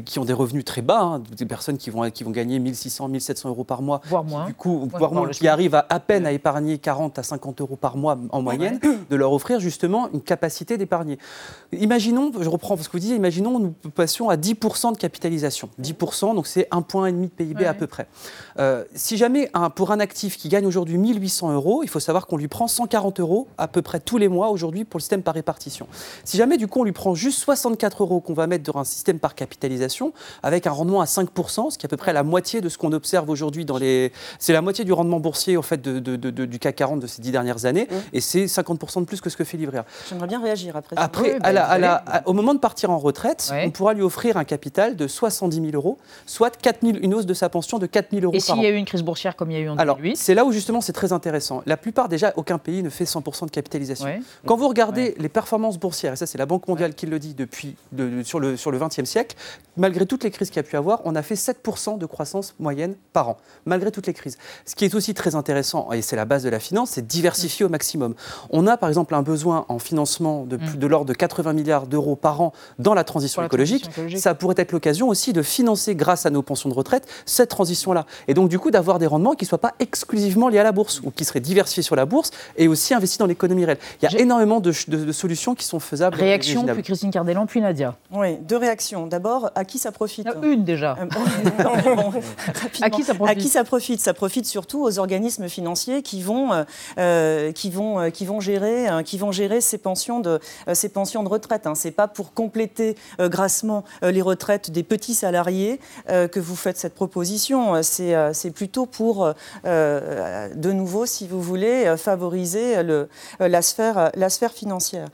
[0.05, 3.09] qui ont des revenus très bas, hein, des personnes qui vont, qui vont gagner 1600,
[3.09, 6.27] 1700 euros par mois, voire moins, du coup, voire moins, qui arrivent à, à peine
[6.27, 8.79] à épargner 40 à 50 euros par mois en moyenne,
[9.11, 11.19] de leur offrir justement une capacité d'épargner.
[11.73, 15.69] Imaginons, je reprends ce que vous disiez, imaginons nous passions à 10% de capitalisation.
[15.81, 18.07] 10%, donc c'est un point et demi de PIB à peu près.
[18.59, 22.27] Euh, si jamais un, pour un actif qui gagne aujourd'hui 1800 euros, il faut savoir
[22.27, 25.23] qu'on lui prend 140 euros à peu près tous les mois aujourd'hui pour le système
[25.23, 25.87] par répartition.
[26.25, 28.85] Si jamais du coup on lui prend juste 64 euros qu'on va mettre dans un
[28.85, 32.23] système par capitalisation, avec un rendement à 5%, ce qui est à peu près la
[32.23, 34.13] moitié de ce qu'on observe aujourd'hui dans les...
[34.39, 37.31] C'est la moitié du rendement boursier au fait de, du CAC 40 de ces dix
[37.31, 39.85] dernières années, et c'est 50% de plus que ce que fait l'Ivrea.
[40.09, 40.97] J'aimerais bien réagir après.
[40.99, 44.45] Après, à la, à au moment de partir en retraite, on pourra lui offrir un
[44.45, 48.11] capital de 70 000 euros, soit 4 000, une hausse de sa pension de 4
[48.11, 49.69] 000 euros et s'il y a eu une crise boursière comme il y a eu
[49.69, 51.63] en 2008 Alors, c'est là où justement c'est très intéressant.
[51.67, 54.09] La plupart, déjà, aucun pays ne fait 100% de capitalisation.
[54.47, 57.35] Quand vous regardez les performances boursières, et ça c'est la Banque mondiale qui le dit
[57.35, 57.77] depuis
[58.25, 59.37] sur le sur le XXe siècle,
[59.77, 62.55] malgré toutes les crises qu'il y a pu avoir, on a fait 7% de croissance
[62.59, 64.39] moyenne par an, malgré toutes les crises.
[64.67, 67.65] Ce qui est aussi très intéressant, et c'est la base de la finance, c'est diversifier
[67.65, 68.02] au maximum.
[68.51, 70.77] On a par exemple un besoin en financement de, mm.
[70.77, 73.89] de l'ordre de 80 milliards d'euros par an dans la transition, écologique.
[74.17, 78.07] Ça pourrait être l'occasion aussi de financer, grâce à nos pensions de retraite, cette transition-là.
[78.29, 80.73] Et donc du coup d'avoir des rendements qui ne soient pas exclusivement liés à la
[80.73, 83.79] bourse ou qui seraient diversifiés sur la bourse et aussi investis dans l'économie réelle.
[84.01, 86.17] Il y a énormément de, solutions qui sont faisables.
[86.17, 87.97] Réaction, puis Christine Cardellan, puis Nadia.
[88.11, 89.07] Oui, deux réactions.
[89.07, 90.97] D'abord, à qui ça profite Une déjà.
[92.83, 94.01] À qui ça profite À qui ça profite?
[94.01, 96.65] Ça profite surtout aux organismes financiers qui vont, euh,
[96.99, 100.41] euh, qui vont, qui vont gérer, qui vont gérer ces pensions de,
[100.73, 101.67] ces pensions de retraite.
[101.67, 101.75] Hein.
[101.75, 107.83] C'est pas pour compléter grassement les retraites des petits salariés que vous faites cette proposition.
[107.83, 109.33] C'est plutôt pour,
[109.65, 112.83] de nouveau, si vous voulez, favoriser
[113.39, 115.09] la, sphère, la sphère financière.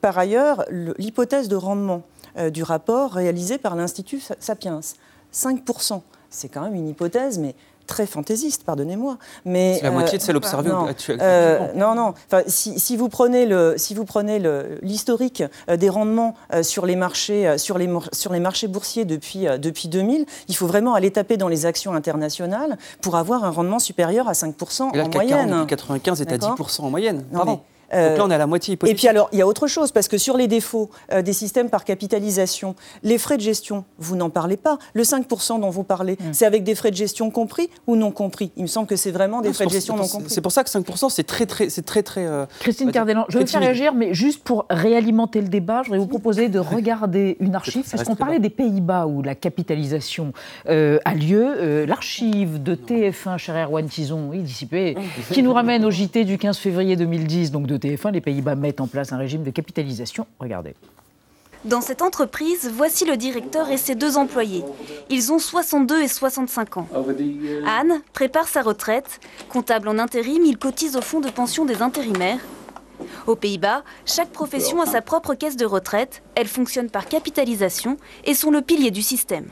[0.00, 2.02] par ailleurs, l'hypothèse de rendement
[2.50, 4.80] du rapport réalisé par l'Institut Sapiens,
[5.32, 6.02] 5%.
[6.30, 7.54] C'est quand même une hypothèse, mais
[7.86, 9.18] très fantaisiste, pardonnez-moi.
[9.44, 11.24] Mais c'est la moitié de celle euh, observée actuellement.
[11.24, 12.14] Euh, non, non.
[12.26, 14.42] Enfin, si, si, vous prenez le, si vous prenez
[14.82, 19.88] l'historique euh, des rendements sur les marchés, sur les, sur les marchés boursiers depuis depuis
[19.88, 24.28] 2000, il faut vraiment aller taper dans les actions internationales pour avoir un rendement supérieur
[24.28, 25.48] à 5% Et là, en le moyenne.
[25.48, 27.24] 40 95 est à 10% en moyenne.
[27.32, 27.60] Non,
[27.92, 29.92] donc là, on est à la moitié Et puis alors, il y a autre chose,
[29.92, 34.16] parce que sur les défauts euh, des systèmes par capitalisation, les frais de gestion, vous
[34.16, 34.78] n'en parlez pas.
[34.94, 36.32] Le 5% dont vous parlez, mm.
[36.32, 38.52] c'est avec des frais de gestion compris ou non compris?
[38.56, 40.30] Il me semble que c'est vraiment des frais de gestion non compris.
[40.30, 42.26] C'est pour ça que 5%, c'est très, très, c'est très, très.
[42.26, 46.00] Euh, Christine Cardellan, je vais faire réagir, mais juste pour réalimenter le débat, je voudrais
[46.00, 50.32] vous proposer de regarder une archive, puisqu'on parlait des Pays-Bas où la capitalisation
[50.68, 51.84] euh, a lieu.
[51.84, 54.96] L'archive de TF1, cher Erwan Tison, oui, dissipé,
[55.30, 58.80] qui nous ramène au JT du 15 février 2010, donc de TF1, les Pays-Bas mettent
[58.80, 60.26] en place un régime de capitalisation.
[60.38, 60.74] Regardez.
[61.64, 64.62] Dans cette entreprise, voici le directeur et ses deux employés.
[65.08, 66.88] Ils ont 62 et 65 ans.
[67.66, 69.18] Anne prépare sa retraite.
[69.48, 72.40] Comptable en intérim, il cotise au fonds de pension des intérimaires.
[73.26, 76.22] Aux Pays-Bas, chaque profession a sa propre caisse de retraite.
[76.34, 79.46] Elles fonctionnent par capitalisation et sont le pilier du système.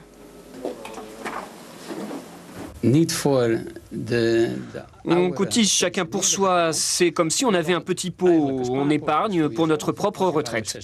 [5.05, 6.73] On cotise chacun pour soi.
[6.73, 8.61] C'est comme si on avait un petit pot.
[8.71, 10.79] On épargne pour notre propre retraite.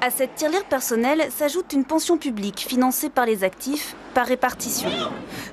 [0.00, 4.90] À cette tirelire personnelle s'ajoute une pension publique financée par les actifs par répartition.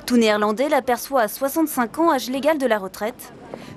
[0.06, 3.32] Tout néerlandais l'aperçoit à 65 ans, âge légal de la retraite.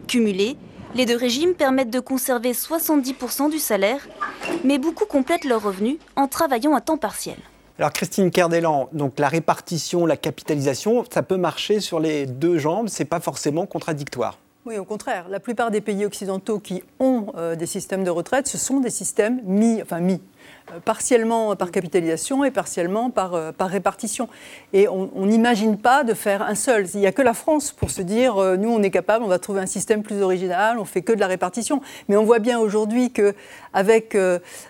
[0.09, 0.57] Cumulé,
[0.95, 4.09] les deux régimes permettent de conserver 70% du salaire,
[4.65, 7.37] mais beaucoup complètent leurs revenus en travaillant à temps partiel.
[7.79, 12.89] Alors Christine Kerdelan, donc la répartition, la capitalisation, ça peut marcher sur les deux jambes,
[12.89, 14.39] c'est pas forcément contradictoire.
[14.65, 15.27] Oui, au contraire.
[15.29, 18.91] La plupart des pays occidentaux qui ont euh, des systèmes de retraite, ce sont des
[18.91, 20.21] systèmes mis, enfin mis,
[20.71, 24.29] euh, partiellement par capitalisation et partiellement par, euh, par répartition.
[24.73, 26.87] Et on n'imagine pas de faire un seul.
[26.95, 29.41] Il n'y a que la France pour se dire, nous, on est capable, on va
[29.41, 31.81] trouver un système plus original, on fait que de la répartition.
[32.09, 33.35] Mais on voit bien aujourd'hui que
[33.73, 34.17] avec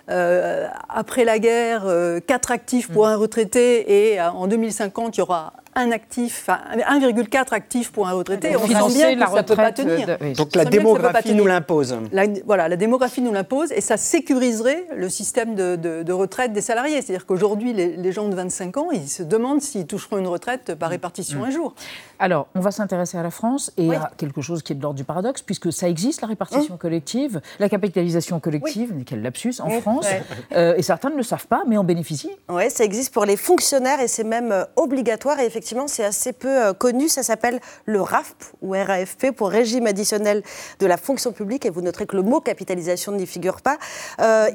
[0.07, 1.85] après la guerre,
[2.25, 7.91] quatre actifs pour un retraité et en 2050, il y aura un actif, 1,4 actifs
[7.91, 10.17] pour un retraité, on sent bien que ça ne peut pas tenir.
[10.35, 11.95] Donc la démographie nous l'impose.
[12.45, 17.01] Voilà, la démographie nous l'impose et ça sécuriserait le système de, retraite des salariés.
[17.01, 20.89] C'est-à-dire qu'aujourd'hui, les, gens de 25 ans, ils se demandent s'ils toucheront une retraite par
[20.89, 21.43] répartition mm.
[21.43, 21.73] un jour.
[22.23, 24.95] Alors, on va s'intéresser à la France et à quelque chose qui est de l'ordre
[24.95, 29.69] du paradoxe, puisque ça existe, la répartition hein collective, la capitalisation collective, quel lapsus, en
[29.81, 30.07] France.
[30.53, 32.31] Euh, et certains ne le savent pas, mais en bénéficient.
[32.47, 35.37] Oui, ça existe pour les fonctionnaires et c'est même euh, obligatoire.
[35.41, 37.09] Et effectivement, c'est assez peu euh, connu.
[37.09, 40.43] Ça s'appelle le RAFP ou RAFP pour régime additionnel
[40.79, 41.65] de la fonction publique.
[41.65, 43.77] Et vous noterez que le mot capitalisation n'y figure pas.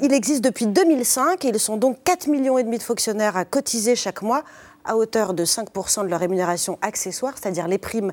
[0.00, 3.44] il existe depuis 2005 et ils sont donc 4,5 millions et demi de fonctionnaires à
[3.44, 4.42] cotiser chaque mois
[4.88, 8.12] à hauteur de 5% de leur rémunération accessoire, c'est-à-dire les primes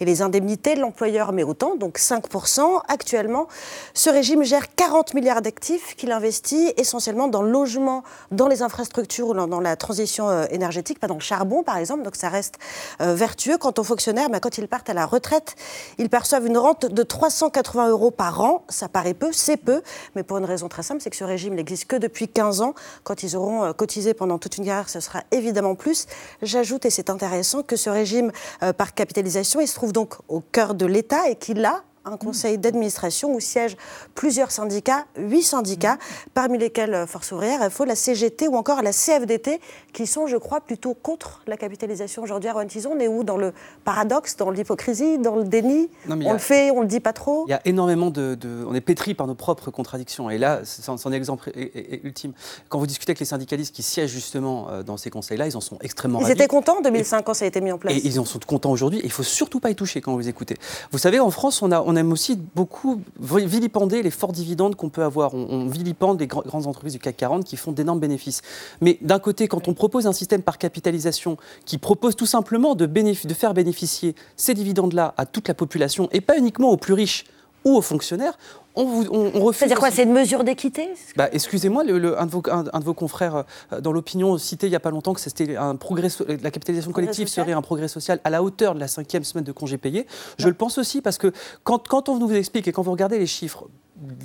[0.00, 2.82] et les indemnités de l'employeur, mais autant, donc 5%.
[2.88, 3.46] Actuellement,
[3.94, 9.28] ce régime gère 40 milliards d'actifs qu'il investit essentiellement dans le logement, dans les infrastructures
[9.28, 12.56] ou dans la transition euh, énergétique, pas dans le charbon par exemple, donc ça reste
[13.00, 13.56] euh, vertueux.
[13.58, 15.54] Quant aux fonctionnaires, mais quand ils partent à la retraite,
[15.98, 18.64] ils perçoivent une rente de 380 euros par an.
[18.68, 19.82] Ça paraît peu, c'est peu,
[20.14, 22.74] mais pour une raison très simple, c'est que ce régime n'existe que depuis 15 ans.
[23.04, 26.06] Quand ils auront euh, cotisé pendant toute une carrière, ce sera évidemment plus.
[26.42, 28.32] J'ajoute, et c'est intéressant, que ce régime
[28.76, 32.56] par capitalisation, il se trouve donc au cœur de l'État et qu'il a un conseil
[32.56, 33.76] d'administration où siègent
[34.14, 35.98] plusieurs syndicats, huit syndicats,
[36.34, 39.60] parmi lesquels euh, Force ouvrière, FO, la CGT ou encore la CFDT,
[39.92, 42.48] qui sont, je crois, plutôt contre la capitalisation aujourd'hui.
[42.48, 43.52] Erwan Tison, on est où Dans le
[43.84, 47.50] paradoxe, dans l'hypocrisie, dans le déni On le fait, on le dit pas trop Il
[47.50, 48.38] y a énormément de,
[48.68, 50.30] On est pétri par nos propres contradictions.
[50.30, 51.50] Et là, c'est un exemple
[52.04, 52.32] ultime.
[52.68, 55.60] Quand vous discutez avec les syndicalistes qui siègent justement euh, dans ces conseils-là, ils en
[55.60, 57.94] sont extrêmement Ils étaient contents en 2005 quand ça a été mis en place.
[57.94, 59.00] Et ils en sont contents aujourd'hui.
[59.02, 60.56] Il faut surtout pas y toucher quand vous écoutez.
[60.92, 64.88] Vous savez, en France, on a, on aime aussi beaucoup vilipender les forts dividendes qu'on
[64.88, 65.34] peut avoir.
[65.34, 68.42] On, vilipende les grandes entreprises du CAC 40 qui font d'énormes bénéfices.
[68.80, 72.86] Mais d'un côté, quand on propose un système par capitalisation qui propose tout simplement de
[73.34, 77.24] faire bénéficier ces dividendes-là à toute la population et pas uniquement aux plus riches
[77.64, 78.38] ou aux fonctionnaires,
[78.76, 79.58] on, on, refuse.
[79.58, 82.94] C'est-à-dire quoi C'est une mesure d'équité bah, Excusez-moi, le, un, de vos, un, de vos,
[82.94, 86.08] confrères euh, dans l'opinion citait il n'y a pas longtemps que c'était un progrès,
[86.42, 89.52] la capitalisation collective serait un progrès social à la hauteur de la cinquième semaine de
[89.52, 90.06] congé payé.
[90.38, 91.32] Je le pense aussi parce que
[91.64, 93.66] quand, quand on vous explique et quand vous regardez les chiffres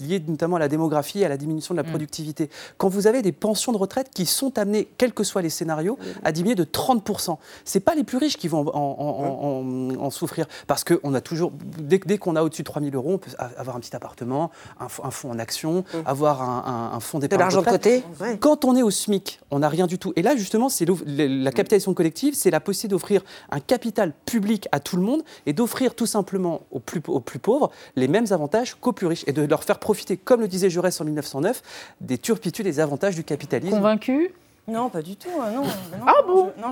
[0.07, 1.89] liés notamment à la démographie, à la diminution de la mm.
[1.89, 2.49] productivité.
[2.77, 5.97] Quand vous avez des pensions de retraite qui sont amenées, quels que soient les scénarios,
[6.23, 10.45] à diminuer de 30%, c'est pas les plus riches qui vont en, souffrir.
[10.67, 13.31] Parce qu'on a toujours, dès, dès qu'on a au-dessus de 3 000 euros, on peut
[13.57, 15.97] avoir un petit appartement, un, fonds en action, mm.
[16.05, 17.39] avoir un, fonds d'épargne.
[17.39, 18.03] De l'argent de côté.
[18.39, 20.13] Quand on est au SMIC, on n'a rien du tout.
[20.15, 24.79] Et là, justement, c'est la capitalisation collective, c'est la possibilité d'offrir un capital public à
[24.79, 28.75] tout le monde et d'offrir tout simplement aux plus, aux plus pauvres les mêmes avantages
[28.75, 31.61] qu'aux plus riches et de leur faire profiter, comme le disait Jaurès en 1909,
[32.01, 33.75] des turpitudes et des avantages du capitalisme.
[33.75, 34.33] Convaincu?
[34.67, 35.29] Non, pas du tout.
[35.41, 35.63] Hein, non,
[36.07, 36.71] ah bon je, non,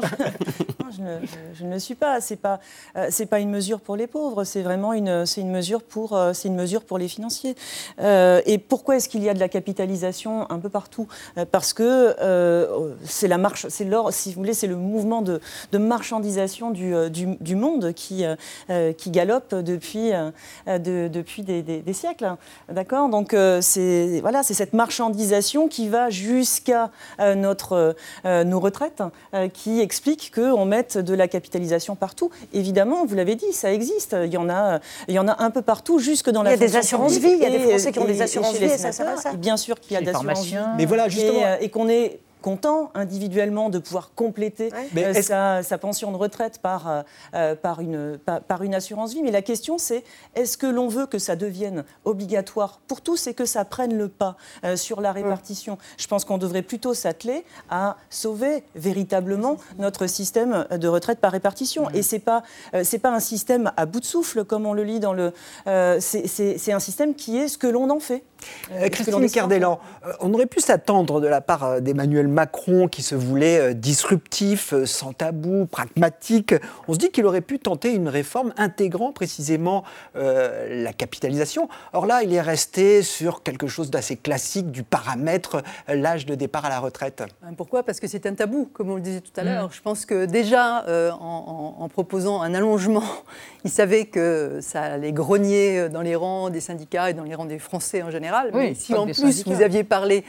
[0.91, 2.21] je, ne, le suis pas.
[2.21, 2.59] C'est pas,
[2.95, 4.43] euh, c'est pas une mesure pour les pauvres.
[4.43, 7.55] C'est vraiment une, c'est une mesure pour, euh, c'est une mesure pour les financiers.
[7.99, 11.07] Euh, et pourquoi est-ce qu'il y a de la capitalisation un peu partout?
[11.51, 12.15] Parce que
[13.03, 16.93] c'est la marche, c'est l'or, si vous voulez, c'est le mouvement de, de marchandisation du,
[17.09, 18.23] du, monde qui,
[18.97, 20.11] qui galope depuis,
[20.67, 22.35] de, depuis des, des, siècles.
[22.69, 23.09] D'accord?
[23.09, 27.93] Donc c'est voilà, c'est cette marchandisation qui va jusqu'à notre euh,
[28.25, 29.01] euh, nos retraites,
[29.33, 32.29] euh, qui explique qu'on mette de la capitalisation partout.
[32.53, 34.15] Évidemment, vous l'avez dit, ça existe.
[34.25, 36.51] Il y en a, il y en a un peu partout, jusque dans la.
[36.51, 37.31] Il y a des assurances vie.
[37.31, 38.69] Il y a des Français qui ont des assurances vie.
[38.69, 39.33] ça, ça, ça.
[39.33, 40.57] Bien sûr qu'il y a des assurances vie.
[40.77, 41.57] Mais voilà, justement.
[41.59, 46.89] Et, et qu'on est content individuellement de pouvoir compléter euh, sa, pension de retraite par,
[46.89, 47.01] euh,
[47.33, 49.23] euh, par, une, par, une assurance vie.
[49.23, 50.03] Mais la question, c'est
[50.35, 54.07] est-ce que l'on veut que ça devienne obligatoire pour tous et que ça prenne le
[54.07, 54.37] pas
[54.75, 55.77] sur la répartition?
[55.97, 61.89] Je pense qu'on devrait plutôt s'atteler à sauver véritablement notre système de retraite par répartition.
[61.91, 62.43] Et ce n'est pas,
[62.83, 65.33] c'est pas un système à bout de souffle, comme on le lit dans le...
[65.99, 68.23] c'est un système qui est ce que l'on en fait.
[68.91, 69.79] Christine Cardellan,
[70.21, 74.85] on aurait pu s'attendre de la part d'Emmanuel Macron qui se voulait euh, disruptif, euh,
[74.85, 76.55] sans tabou, pragmatique,
[76.87, 79.83] on se dit qu'il aurait pu tenter une réforme intégrant précisément
[80.15, 81.69] euh, la capitalisation.
[81.93, 86.65] Or là, il est resté sur quelque chose d'assez classique du paramètre, l'âge de départ
[86.65, 87.23] à la retraite.
[87.57, 87.83] Pourquoi?
[87.83, 89.67] Parce que c'est un tabou, comme on le disait tout à l'heure.
[89.67, 89.73] Mm.
[89.73, 90.85] Je pense que déjà,
[91.19, 93.03] en, proposant un allongement,
[93.63, 97.45] il savait que ça allait grogner dans les rangs des syndicats et dans les rangs
[97.45, 98.51] des Français en général.
[98.53, 100.23] Mais si en plus vous aviez parlé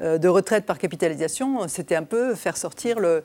[0.00, 3.24] de retraite par capitalisation, c'était un peu faire sortir le,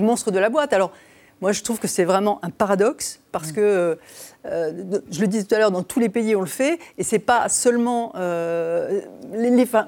[0.00, 0.72] monstre de la boîte.
[0.72, 0.92] Alors,
[1.40, 3.98] moi, je trouve que c'est vraiment un paradoxe parce que,
[4.46, 4.72] euh,
[5.10, 7.18] je le disais tout à l'heure, dans tous les pays, on le fait, et c'est
[7.18, 8.12] pas seulement.
[8.16, 9.00] Euh,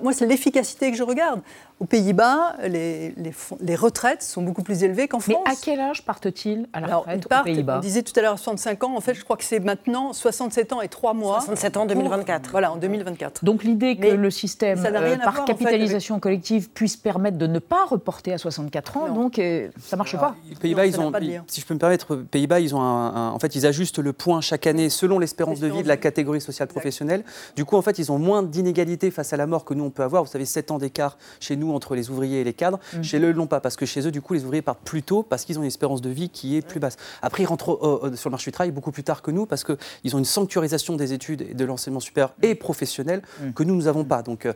[0.03, 1.41] moi, c'est l'efficacité que je regarde.
[1.81, 3.13] Aux Pays-Bas, les,
[3.61, 5.43] les, retraites sont beaucoup plus élevées qu'en France.
[5.45, 8.39] Mais à quel âge partent-ils à la retraite aux Pays-Bas On disait tout à l'heure
[8.39, 8.97] 65 ans.
[8.97, 11.41] En fait, je crois que c'est maintenant 67 ans et 3 mois.
[11.41, 12.51] 67 ans en 2024.
[12.53, 13.45] voilà, en 2024.
[13.45, 18.33] Donc l'idée que le système euh, par capitalisation collective puisse permettre de ne pas reporter
[18.33, 20.37] à 64 ans, donc euh, ça marche pas.
[20.51, 21.11] Les Pays-Bas, ils ont,
[21.49, 24.67] si je peux me permettre, Pays-Bas, ils ont en fait, ils ajustent le point chaque
[24.67, 27.25] année selon l'espérance de vie de la catégorie sociale professionnelle.
[27.57, 29.91] Du coup, en fait, ils ont moins d'inégalités face à la mort que nous on
[29.91, 30.23] peut avoir.
[30.25, 32.79] Vous savez, 7 ans d'écart chez nous entre les ouvriers et les cadres.
[32.97, 33.03] Mm.
[33.03, 35.03] Chez eux, ils l'ont pas, parce que chez eux, du coup, les ouvriers partent plus
[35.03, 36.97] tôt parce qu'ils ont une espérance de vie qui est plus basse.
[37.23, 40.15] Après, ils rentrent sur le marché du travail beaucoup plus tard que nous parce qu'ils
[40.15, 43.53] ont une sanctuarisation des études et de l'enseignement supérieur et professionnel mm.
[43.53, 44.23] que nous, nous n'avons pas.
[44.23, 44.53] Donc, euh,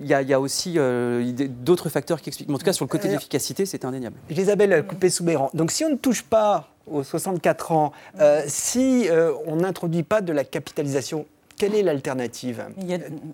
[0.00, 0.78] il y, a aussi
[1.64, 2.48] d'autres facteurs qui expliquent.
[2.48, 4.16] Mais en tout cas, sur le côté de l'efficacité, c'est indéniable.
[4.30, 5.50] Isabelle Coupé-Soubéran.
[5.54, 7.92] Donc, si on ne touche pas aux 64 ans,
[8.46, 9.08] si
[9.46, 11.26] on n'introduit pas de la capitalisation
[11.58, 12.64] quelle est l'alternative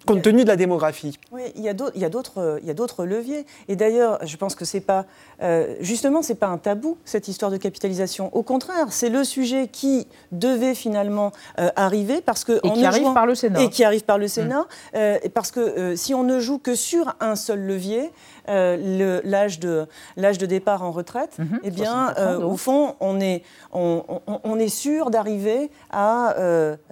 [0.07, 1.19] Compte tenu de la démographie?
[1.31, 3.45] Oui, il y a d'autres leviers.
[3.69, 5.05] Et d'ailleurs, je pense que c'est pas.
[5.43, 8.35] Euh, justement, ce n'est pas un tabou, cette histoire de capitalisation.
[8.35, 12.23] Au contraire, c'est le sujet qui devait finalement euh, arriver.
[12.23, 13.61] Parce que et qui arrive par le Sénat.
[13.61, 14.61] Et qui arrive par le Sénat.
[14.61, 14.97] Mmh.
[14.97, 18.11] Euh, parce que si on ne joue que sur un seul levier,
[18.47, 19.87] l'âge de,
[20.17, 21.57] de départ en retraite, mmh.
[21.63, 23.43] eh bien, au fond, on est,
[23.73, 26.35] on, on, est sûr d'arriver à,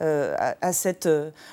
[0.01, 1.09] à, à, cette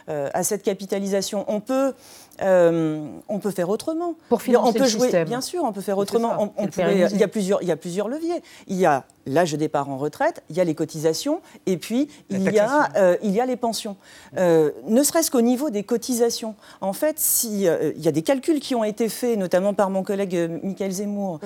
[0.10, 1.46] euh, à cette capitalisation.
[1.48, 1.94] On peut
[2.42, 4.16] euh, on peut faire autrement.
[4.30, 5.28] Pour financer on peut le jouer, système.
[5.28, 6.54] Bien sûr, on peut faire autrement.
[6.58, 8.42] On, il, y a plusieurs, il y a plusieurs leviers.
[8.68, 12.10] Il y a l'âge de départ en retraite, il y a les cotisations, et puis
[12.30, 13.96] il y, a, euh, il y a les pensions.
[14.38, 16.56] Euh, ne serait-ce qu'au niveau des cotisations.
[16.82, 20.04] En fait, si, il y a des calculs qui ont été faits, notamment par mon
[20.04, 21.40] collègue Michael Zemmour,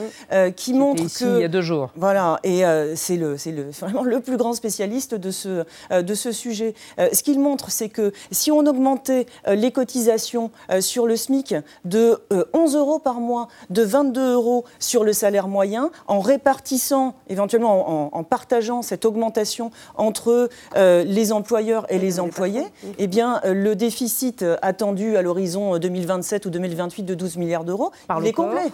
[0.55, 1.37] qui montrent ici, que...
[1.37, 1.91] il y a deux jours.
[1.95, 2.63] Voilà, et
[2.95, 6.73] c'est le, le, vraiment le plus grand spécialiste de ce, de ce sujet.
[6.97, 11.55] ce qu'il montre, c'est que si on augmentait les cotisations sur le SMIC
[11.85, 12.19] de
[12.53, 17.72] 11 euh, euros par mois, de 22 euros sur le salaire moyen, en répartissant, éventuellement
[17.73, 22.63] en, partageant cette augmentation entre euh, les employeurs et les employés,
[22.97, 27.91] eh bien, euh, le déficit attendu à l'horizon 2027 ou 2028 de 12 milliards d'euros,
[28.19, 28.71] il est complet.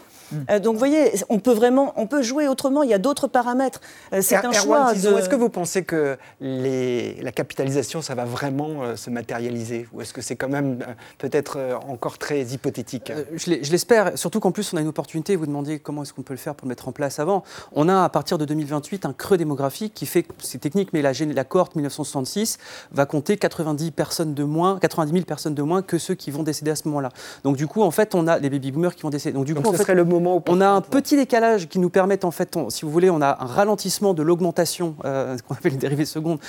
[0.62, 2.84] Donc, vous voyez, on peut vraiment, on peut jouer autrement.
[2.84, 3.82] Il y a d'autres paramètres.
[4.22, 4.94] c'est un choix.
[4.94, 5.18] De...
[5.18, 10.14] Est-ce que vous pensez que les, la capitalisation, ça va vraiment se matérialiser, ou est-ce
[10.14, 10.80] que c'est quand même
[11.18, 13.10] peut-être encore très hypothétique?
[13.10, 15.36] Euh, je l'espère, surtout qu'en plus on a une opportunité.
[15.36, 17.44] Vous demandez comment est-ce qu'on peut le faire pour le mettre en place avant.
[17.74, 21.12] On a à partir de 2028 un creux démographique qui fait, c'est technique, mais la,
[21.14, 22.58] la cohorte 1966
[22.92, 26.44] va compter 90 personnes de moins, 90 000 personnes de moins que ceux qui vont
[26.44, 27.10] décéder à ce moment-là.
[27.44, 29.34] Donc du coup, en fait, on a les baby boomers qui vont décéder.
[29.34, 31.90] Donc du coup, ce serait le moment où on a un petit décalage qui nous
[31.90, 35.56] permet en fait, si vous voulez, on a un ralentissement de l'augmentation, euh, ce qu'on
[35.56, 36.40] appelle une dérivée seconde,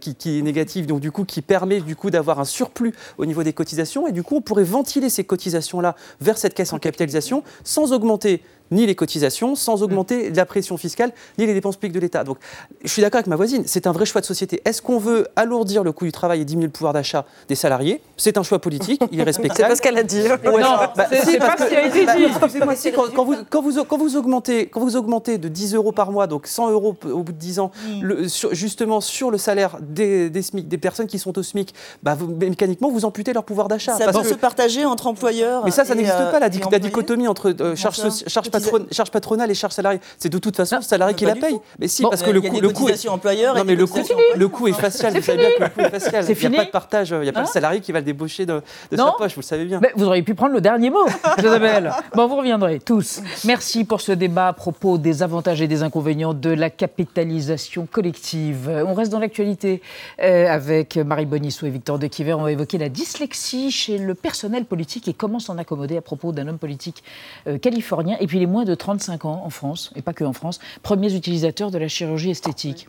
[0.00, 0.86] qui, qui, est négative.
[0.86, 4.12] Donc du coup, qui permet du coup d'avoir un surplus au niveau des cotisations et
[4.12, 8.86] du coup, on pourrait ventiler ces cotisations-là vers cette caisse en capitalisation sans augmenter ni
[8.86, 12.24] les cotisations, sans augmenter la pression fiscale, ni les dépenses publiques de l'État.
[12.24, 12.38] Donc,
[12.82, 14.60] je suis d'accord avec ma voisine, c'est un vrai choix de société.
[14.64, 18.02] Est-ce qu'on veut alourdir le coût du travail et diminuer le pouvoir d'achat des salariés?
[18.16, 19.58] C'est un choix politique, il est respectable.
[19.58, 20.22] c'est pas ce qu'elle a dit.
[20.44, 20.60] non,
[20.96, 22.24] bah, c'est pas ce qui a été dit.
[22.24, 22.74] Excusez-moi,
[23.14, 26.26] quand, vous, quand, vous, quand, vous augmentez, quand vous augmentez de 10 euros par mois,
[26.26, 28.02] donc 100 euros au bout de 10 ans, mm.
[28.02, 32.14] le, justement sur le salaire des, des, SMIC, des personnes qui sont au SMIC, bah,
[32.14, 33.96] vous, mécaniquement, vous amputez leur pouvoir d'achat.
[33.96, 35.64] Ça peut se partager entre employeurs.
[35.64, 37.96] Mais ça, ça n'existe pas, la, dichotomie entre euh, charge,
[38.26, 38.50] charge,
[38.90, 40.00] charge patronale les charges salariées.
[40.18, 41.58] C'est de toute façon le salarié qui la paye.
[41.78, 43.56] Mais si, parce que le coût, le coût est employeur.
[43.56, 44.00] Non, mais le coût,
[44.36, 45.14] le coût est facial.
[45.14, 46.24] Vous savez bien que le coût est facial.
[46.28, 47.10] Il n'y a pas de partage.
[47.10, 48.62] Il n'y a pas le hein salarié qui va le débaucher de,
[48.94, 49.34] sa poche.
[49.34, 49.80] Vous le savez bien.
[49.80, 51.06] Mais vous auriez pu prendre le dernier mot,
[51.38, 51.92] Isabelle.
[52.14, 53.20] Bon, vous reviendrez tous.
[53.44, 58.70] Merci pour ce débat à propos des avantages et des inconvénients de la capitalisation collective.
[58.86, 59.82] On reste dans l'actualité
[60.20, 64.64] euh, avec Marie Bonissou et Victor De On va évoquer la dyslexie chez le personnel
[64.64, 67.02] politique et comment s'en accommoder à propos d'un homme politique
[67.46, 68.16] euh, californien.
[68.20, 71.14] Et puis les moins de 35 ans en France, et pas que en France, premiers
[71.14, 72.88] utilisateurs de la chirurgie esthétique.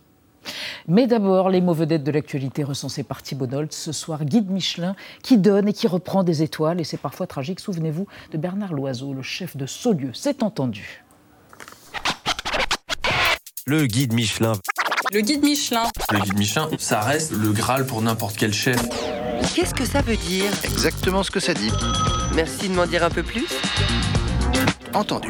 [0.88, 3.74] Mais d'abord, les mots vedettes de l'actualité recensés par Thibault Nolte.
[3.74, 6.80] Ce soir, Guide Michelin qui donne et qui reprend des étoiles.
[6.80, 7.60] Et c'est parfois tragique.
[7.60, 10.12] Souvenez-vous de Bernard Loiseau, le chef de Saulieu.
[10.14, 11.03] C'est entendu.
[13.66, 14.53] Le Guide Michelin.
[15.12, 15.84] Le Guide Michelin.
[16.12, 18.82] Le Guide Michelin, ça reste le Graal pour n'importe quel chef.
[19.55, 20.51] Qu'est-ce que ça veut dire?
[20.64, 21.72] Exactement ce que ça dit.
[22.36, 23.47] Merci de m'en dire un peu plus.
[24.93, 25.29] Entendu.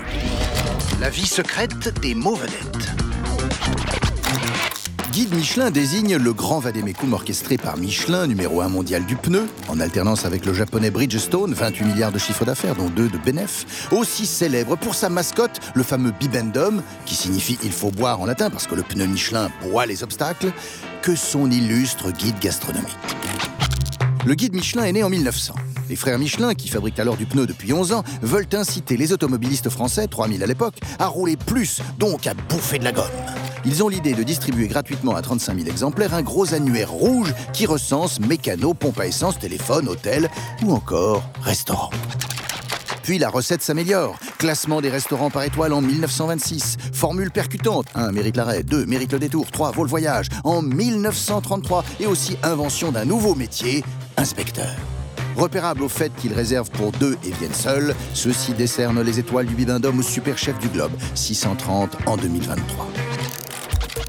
[1.01, 2.89] La vie secrète des mots vedettes.
[5.11, 9.79] Guide Michelin désigne le grand vadémécum orchestré par Michelin, numéro 1 mondial du pneu, en
[9.79, 14.25] alternance avec le japonais Bridgestone, 28 milliards de chiffre d'affaires, dont 2 de bénéf, aussi
[14.25, 18.67] célèbre pour sa mascotte, le fameux bibendum, qui signifie il faut boire en latin parce
[18.67, 20.53] que le pneu Michelin boit les obstacles,
[21.01, 22.97] que son illustre guide gastronomique.
[24.25, 25.55] Le guide Michelin est né en 1900.
[25.89, 29.69] Les frères Michelin, qui fabriquent alors du pneu depuis 11 ans, veulent inciter les automobilistes
[29.69, 33.05] français, 3000 à l'époque, à rouler plus, donc à bouffer de la gomme.
[33.65, 37.65] Ils ont l'idée de distribuer gratuitement à 35 000 exemplaires un gros annuaire rouge qui
[37.65, 40.29] recense mécano, pompe à essence, téléphone, hôtel
[40.63, 41.89] ou encore restaurant.
[43.01, 44.19] Puis la recette s'améliore.
[44.37, 46.77] Classement des restaurants par étoile en 1926.
[46.93, 47.87] Formule percutante.
[47.95, 48.11] 1.
[48.11, 48.61] Mérite l'arrêt.
[48.61, 48.85] 2.
[48.85, 49.49] Mérite le détour.
[49.49, 49.71] 3.
[49.71, 50.27] Vaut le voyage.
[50.43, 51.83] En 1933.
[51.99, 53.83] Et aussi invention d'un nouveau métier,
[54.15, 54.75] inspecteur.
[55.35, 59.55] Repérable au fait qu'ils réservent pour deux et viennent seuls, ceux-ci décernent les étoiles du
[59.55, 62.87] bibendum au super chef du globe, 630 en 2023.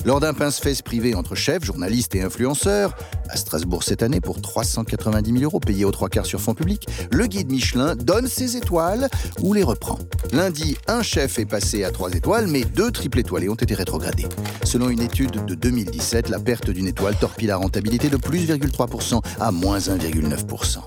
[0.07, 2.97] Lors d'un pince-fesse privé entre chefs, journalistes et influenceurs,
[3.29, 6.89] à Strasbourg cette année pour 390 000 euros payés aux trois quarts sur fonds publics,
[7.13, 9.09] le guide Michelin donne ses étoiles
[9.43, 9.99] ou les reprend.
[10.33, 14.27] Lundi, un chef est passé à trois étoiles, mais deux triples étoilés ont été rétrogradés.
[14.65, 19.21] Selon une étude de 2017, la perte d'une étoile torpille la rentabilité de plus 1,3%
[19.39, 20.79] à moins 1,9%.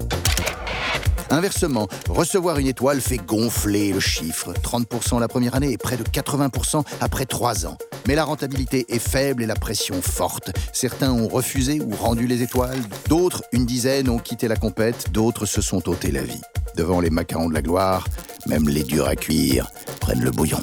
[1.34, 4.54] Inversement, recevoir une étoile fait gonfler le chiffre.
[4.54, 7.76] 30% la première année et près de 80% après 3 ans.
[8.08, 10.52] Mais la rentabilité est faible et la pression forte.
[10.74, 12.78] Certains ont refusé ou rendu les étoiles,
[13.10, 16.42] d'autres, une dizaine, ont quitté la compète, d'autres se sont ôté la vie.
[16.78, 18.06] Devant les macarons de la gloire,
[18.46, 19.72] même les durs à cuire
[20.02, 20.60] prennent le bouillon.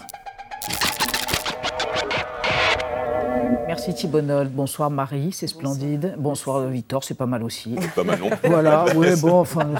[3.80, 4.48] Merci Thibonol.
[4.48, 6.14] Bonsoir Marie, c'est splendide.
[6.18, 7.76] Bonsoir Victor, c'est pas mal aussi.
[7.96, 9.70] Pas mal non Voilà, oui, bon, enfin,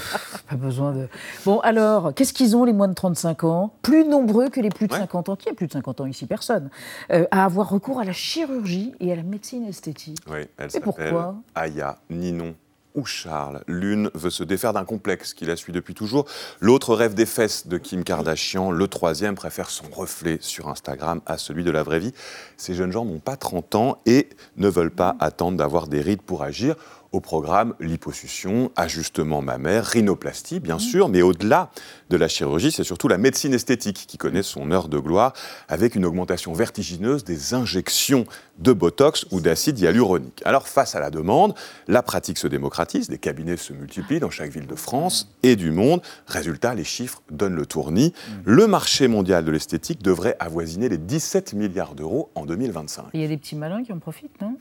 [0.48, 1.06] pas besoin de.
[1.44, 3.74] Bon, alors, qu'est-ce qu'ils ont les moins de 35 ans?
[3.82, 5.36] Plus nombreux que les plus de 50 ans.
[5.36, 6.24] Qui a plus de 50 ans ici?
[6.24, 6.70] Personne.
[7.12, 10.16] Euh, à avoir recours à la chirurgie et à la médecine esthétique.
[10.30, 11.04] Oui, elle Et pourquoi?
[11.04, 12.54] S'appelle Aya, Ninon
[12.94, 13.62] ou Charles.
[13.66, 16.26] L'une veut se défaire d'un complexe qui la suit depuis toujours.
[16.60, 18.70] L'autre rêve des fesses de Kim Kardashian.
[18.70, 22.12] Le troisième préfère son reflet sur Instagram à celui de la vraie vie.
[22.56, 26.22] Ces jeunes gens n'ont pas 30 ans et ne veulent pas attendre d'avoir des rides
[26.22, 26.76] pour agir.
[27.12, 31.72] Au programme, liposuction, ajustement mammaire, rhinoplastie, bien sûr, mais au-delà
[32.08, 35.32] de la chirurgie, c'est surtout la médecine esthétique qui connaît son heure de gloire,
[35.68, 38.26] avec une augmentation vertigineuse des injections
[38.58, 40.40] de Botox ou d'acide hyaluronique.
[40.44, 41.54] Alors, face à la demande,
[41.88, 45.72] la pratique se démocratise, des cabinets se multiplient dans chaque ville de France et du
[45.72, 46.02] monde.
[46.28, 48.12] Résultat, les chiffres donnent le tournis.
[48.44, 53.06] Le marché mondial de l'esthétique devrait avoisiner les 17 milliards d'euros en 2025.
[53.14, 54.56] Il y a des petits malins qui en profitent, non?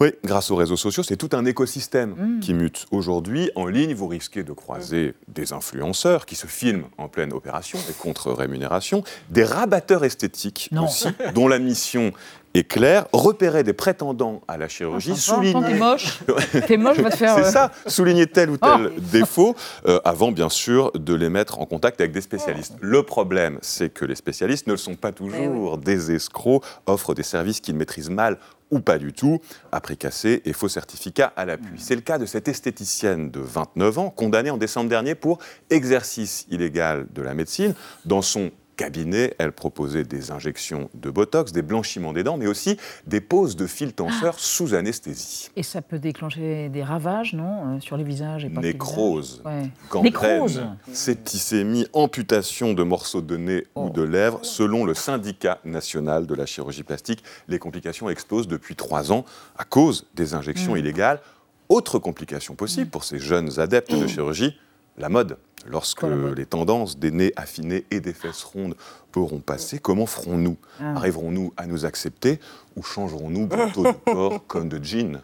[0.00, 2.40] Oui, grâce aux réseaux sociaux, c'est tout un écosystème Mm.
[2.40, 2.86] qui mute.
[2.90, 7.78] Aujourd'hui, en ligne, vous risquez de croiser des influenceurs qui se filment en pleine opération
[7.90, 10.84] et contre rémunération, des rabatteurs esthétiques Non.
[10.86, 12.12] aussi, dont la mission
[12.54, 15.78] est claire, repérer des prétendants à la chirurgie, Enfin, quand t'es souligner...
[15.78, 16.18] moche,
[16.66, 17.34] t'es moche, va te faire.
[17.36, 19.00] C'est euh, ça, souligner tel ou tel Oh.
[19.00, 19.54] défaut,
[19.86, 22.74] euh, avant bien sûr de les mettre en contact avec des spécialistes.
[22.80, 25.78] Le problème, c'est que les spécialistes ne le sont pas toujours.
[25.78, 28.38] Des escrocs offrent des services qu'ils maîtrisent mal
[28.70, 29.40] ou pas du tout,
[29.72, 31.72] à prix cassé et faux certificats à l'appui.
[31.76, 35.38] C'est le cas de cette esthéticienne de 29 ans, condamnée en décembre dernier pour
[35.70, 37.74] exercice illégal de la médecine.
[38.04, 38.50] Dans son
[38.84, 43.54] cabinet, elle proposait des injections de Botox, des blanchiments des dents, mais aussi des poses
[43.54, 45.50] de fil tenseur sous anesthésie.
[45.54, 49.70] Et ça peut déclencher des ravages, non euh, Sur les visages et Nécrose, visages.
[49.92, 50.02] Ouais.
[50.02, 50.62] Nécrose
[50.94, 53.84] septicémie, amputation de morceaux de nez Oh.
[53.86, 54.40] ou de lèvres.
[54.42, 59.26] Selon le syndicat national de la chirurgie plastique, les complications explosent depuis trois ans
[59.58, 60.78] à cause des injections Mm.
[60.78, 61.20] illégales.
[61.68, 64.56] Autre complication possible pour ces jeunes adeptes de chirurgie,
[65.00, 65.38] la mode.
[65.66, 68.76] Lorsque les tendances des nez affinés et des fesses rondes
[69.18, 70.94] auront passé, comment ferons-nous Ah.
[70.96, 72.38] Arriverons-nous à nous accepter
[72.76, 75.20] ou changerons-nous bientôt de corps comme de jeans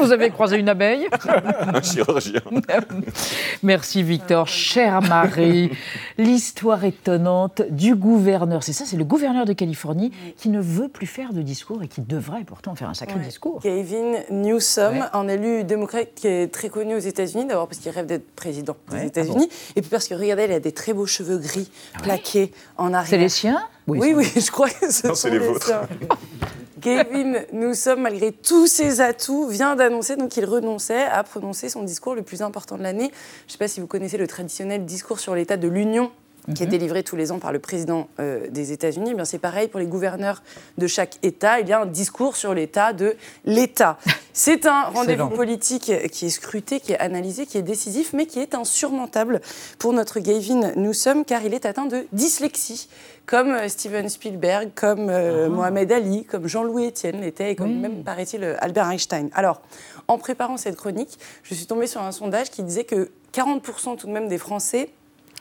[0.00, 1.06] Vous avez croisé une abeille
[1.74, 2.40] Un chirurgien.
[3.62, 4.46] Merci Victor.
[4.48, 5.70] Chère Marie,
[6.16, 8.62] l'histoire étonnante du gouverneur.
[8.62, 11.88] C'est ça, c'est le gouverneur de Californie qui ne veut plus faire de discours et
[11.88, 13.24] qui devrait pourtant faire un sacré Ouais.
[13.26, 13.60] discours.
[13.62, 15.00] Gavin Newsom, Ouais.
[15.12, 18.76] un élu démocrate qui est très connu aux États-Unis, d'abord parce qu'il rêve d'être président
[18.90, 21.68] des Ouais, États-Unis, et puis parce que regardez, il a des très beaux cheveux gris
[22.02, 22.37] plaqués
[22.76, 23.08] en arrière.
[23.10, 23.62] C'est les siens?
[23.86, 25.72] Oui, Oui, je crois que ce Non, sont les vôtres.
[26.80, 32.14] Gavin Newsom, malgré tous ses atouts, vient d'annoncer donc qu'il renonçait à prononcer son discours
[32.14, 33.10] le plus important de l'année.
[33.46, 36.12] Je ne sais pas si vous connaissez le traditionnel discours sur l'état de l'Union
[36.54, 36.70] qui est Mhm.
[36.70, 39.10] délivré tous les ans par le président euh, des États-Unis.
[39.12, 40.42] Eh bien, c'est pareil pour les gouverneurs
[40.78, 41.60] de chaque État.
[41.60, 43.98] Il y a un discours sur l'état de l'État.
[44.34, 48.38] C'est un rendez-vous politique qui est scruté, qui est analysé, qui est décisif, mais qui
[48.38, 49.40] est insurmontable
[49.80, 52.88] pour notre Gavin Newsom, car il est atteint de dyslexie,
[53.26, 57.78] comme euh, Steven Spielberg, comme euh, Mohamed Ali, comme Jean-Louis Etienne l'était, et comme Oui.
[57.78, 59.28] même, paraît-il, Albert Einstein.
[59.34, 59.60] Alors,
[60.06, 64.06] en préparant cette chronique, je suis tombée sur un sondage qui disait que 40% tout
[64.06, 64.90] de même des Français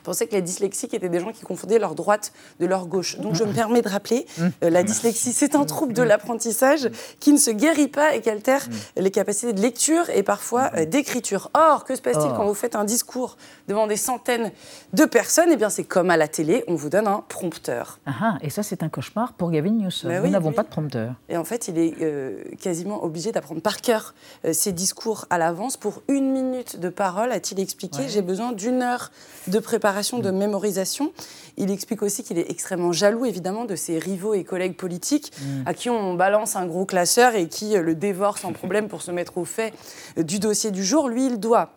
[0.07, 2.31] pensaient que les dyslexiques étaient des gens qui confondaient leur droite
[2.61, 3.19] de leur gauche.
[3.19, 6.89] Donc je me permets de rappeler, euh, la dyslexie, c'est un trouble de l'apprentissage
[7.19, 10.85] qui ne se guérit pas et qui altère les capacités de lecture et parfois euh,
[10.85, 11.51] d'écriture.
[11.53, 12.37] Or, que se passe-t-il Or.
[12.37, 13.35] quand vous faites un discours
[13.67, 14.53] devant des centaines
[14.93, 15.49] de personnes?
[15.51, 17.99] Eh bien, c'est comme à la télé, on vous donne un prompteur.
[18.05, 20.09] Ah, ah, et ça, c'est un cauchemar pour Gavin Newsom.
[20.09, 20.55] Bah Nous oui, n'avons oui.
[20.55, 21.15] pas de prompteur.
[21.27, 24.15] Et en fait, il est euh, quasiment obligé d'apprendre par cœur
[24.53, 25.75] ses discours à l'avance.
[25.75, 29.11] Pour une minute de parole, a-t-il expliqué, j'ai besoin d'une heure
[29.47, 31.11] de préparation, de mémorisation.
[31.57, 35.33] Il explique aussi qu'il est extrêmement jaloux, évidemment, de ses rivaux et collègues politiques
[35.65, 39.01] à qui on balance un gros classeur et qui euh, le dévore sans problème pour
[39.01, 39.73] se mettre au fait
[40.17, 41.09] euh, du dossier du jour.
[41.09, 41.76] Lui, il doit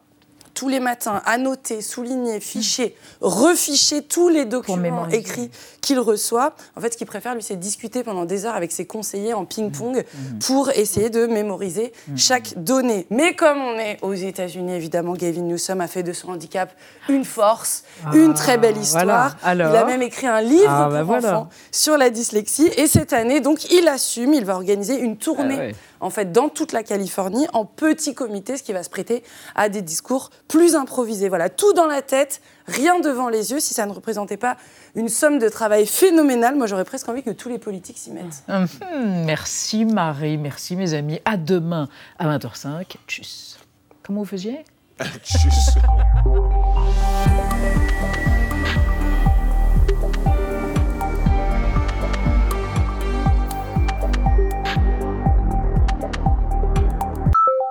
[0.61, 5.51] tous les matins, annoter, souligner, ficher, reficher tous les documents écrits
[5.81, 6.53] qu'il reçoit.
[6.77, 9.47] En fait, ce qu'il préfère, lui, c'est discuter pendant des heures avec ses conseillers en
[9.47, 10.01] ping-pong mmh.
[10.01, 10.39] Mmh.
[10.41, 12.17] pour essayer de mémoriser mmh.
[12.19, 13.07] chaque donnée.
[13.09, 16.75] Mais comme on est aux États-Unis, évidemment, Gavin Newsom a fait de son handicap
[17.09, 19.39] une force, ah, une très belle histoire.
[19.51, 22.71] il a même écrit un livre ah, bah pour enfants sur la dyslexie.
[22.77, 25.73] Et cette année, donc, il assume, il va organiser une tournée.
[25.73, 29.23] Ah en fait, dans toute la Californie, en petit comité, ce qui va se prêter
[29.55, 31.29] à des discours plus improvisés.
[31.29, 33.61] Voilà, tout dans la tête, rien devant les yeux.
[33.61, 34.57] Si ça ne représentait pas
[34.95, 38.43] une somme de travail phénoménale, moi j'aurais presque envie que tous les politiques s'y mettent.
[38.49, 41.21] Hum, hum, merci Marie, merci mes amis.
[41.25, 41.89] À demain
[42.19, 42.97] à 20h05.
[43.07, 43.59] Tchuss.
[44.03, 44.65] Comment vous faisiez?
[45.23, 45.75] Tchuss.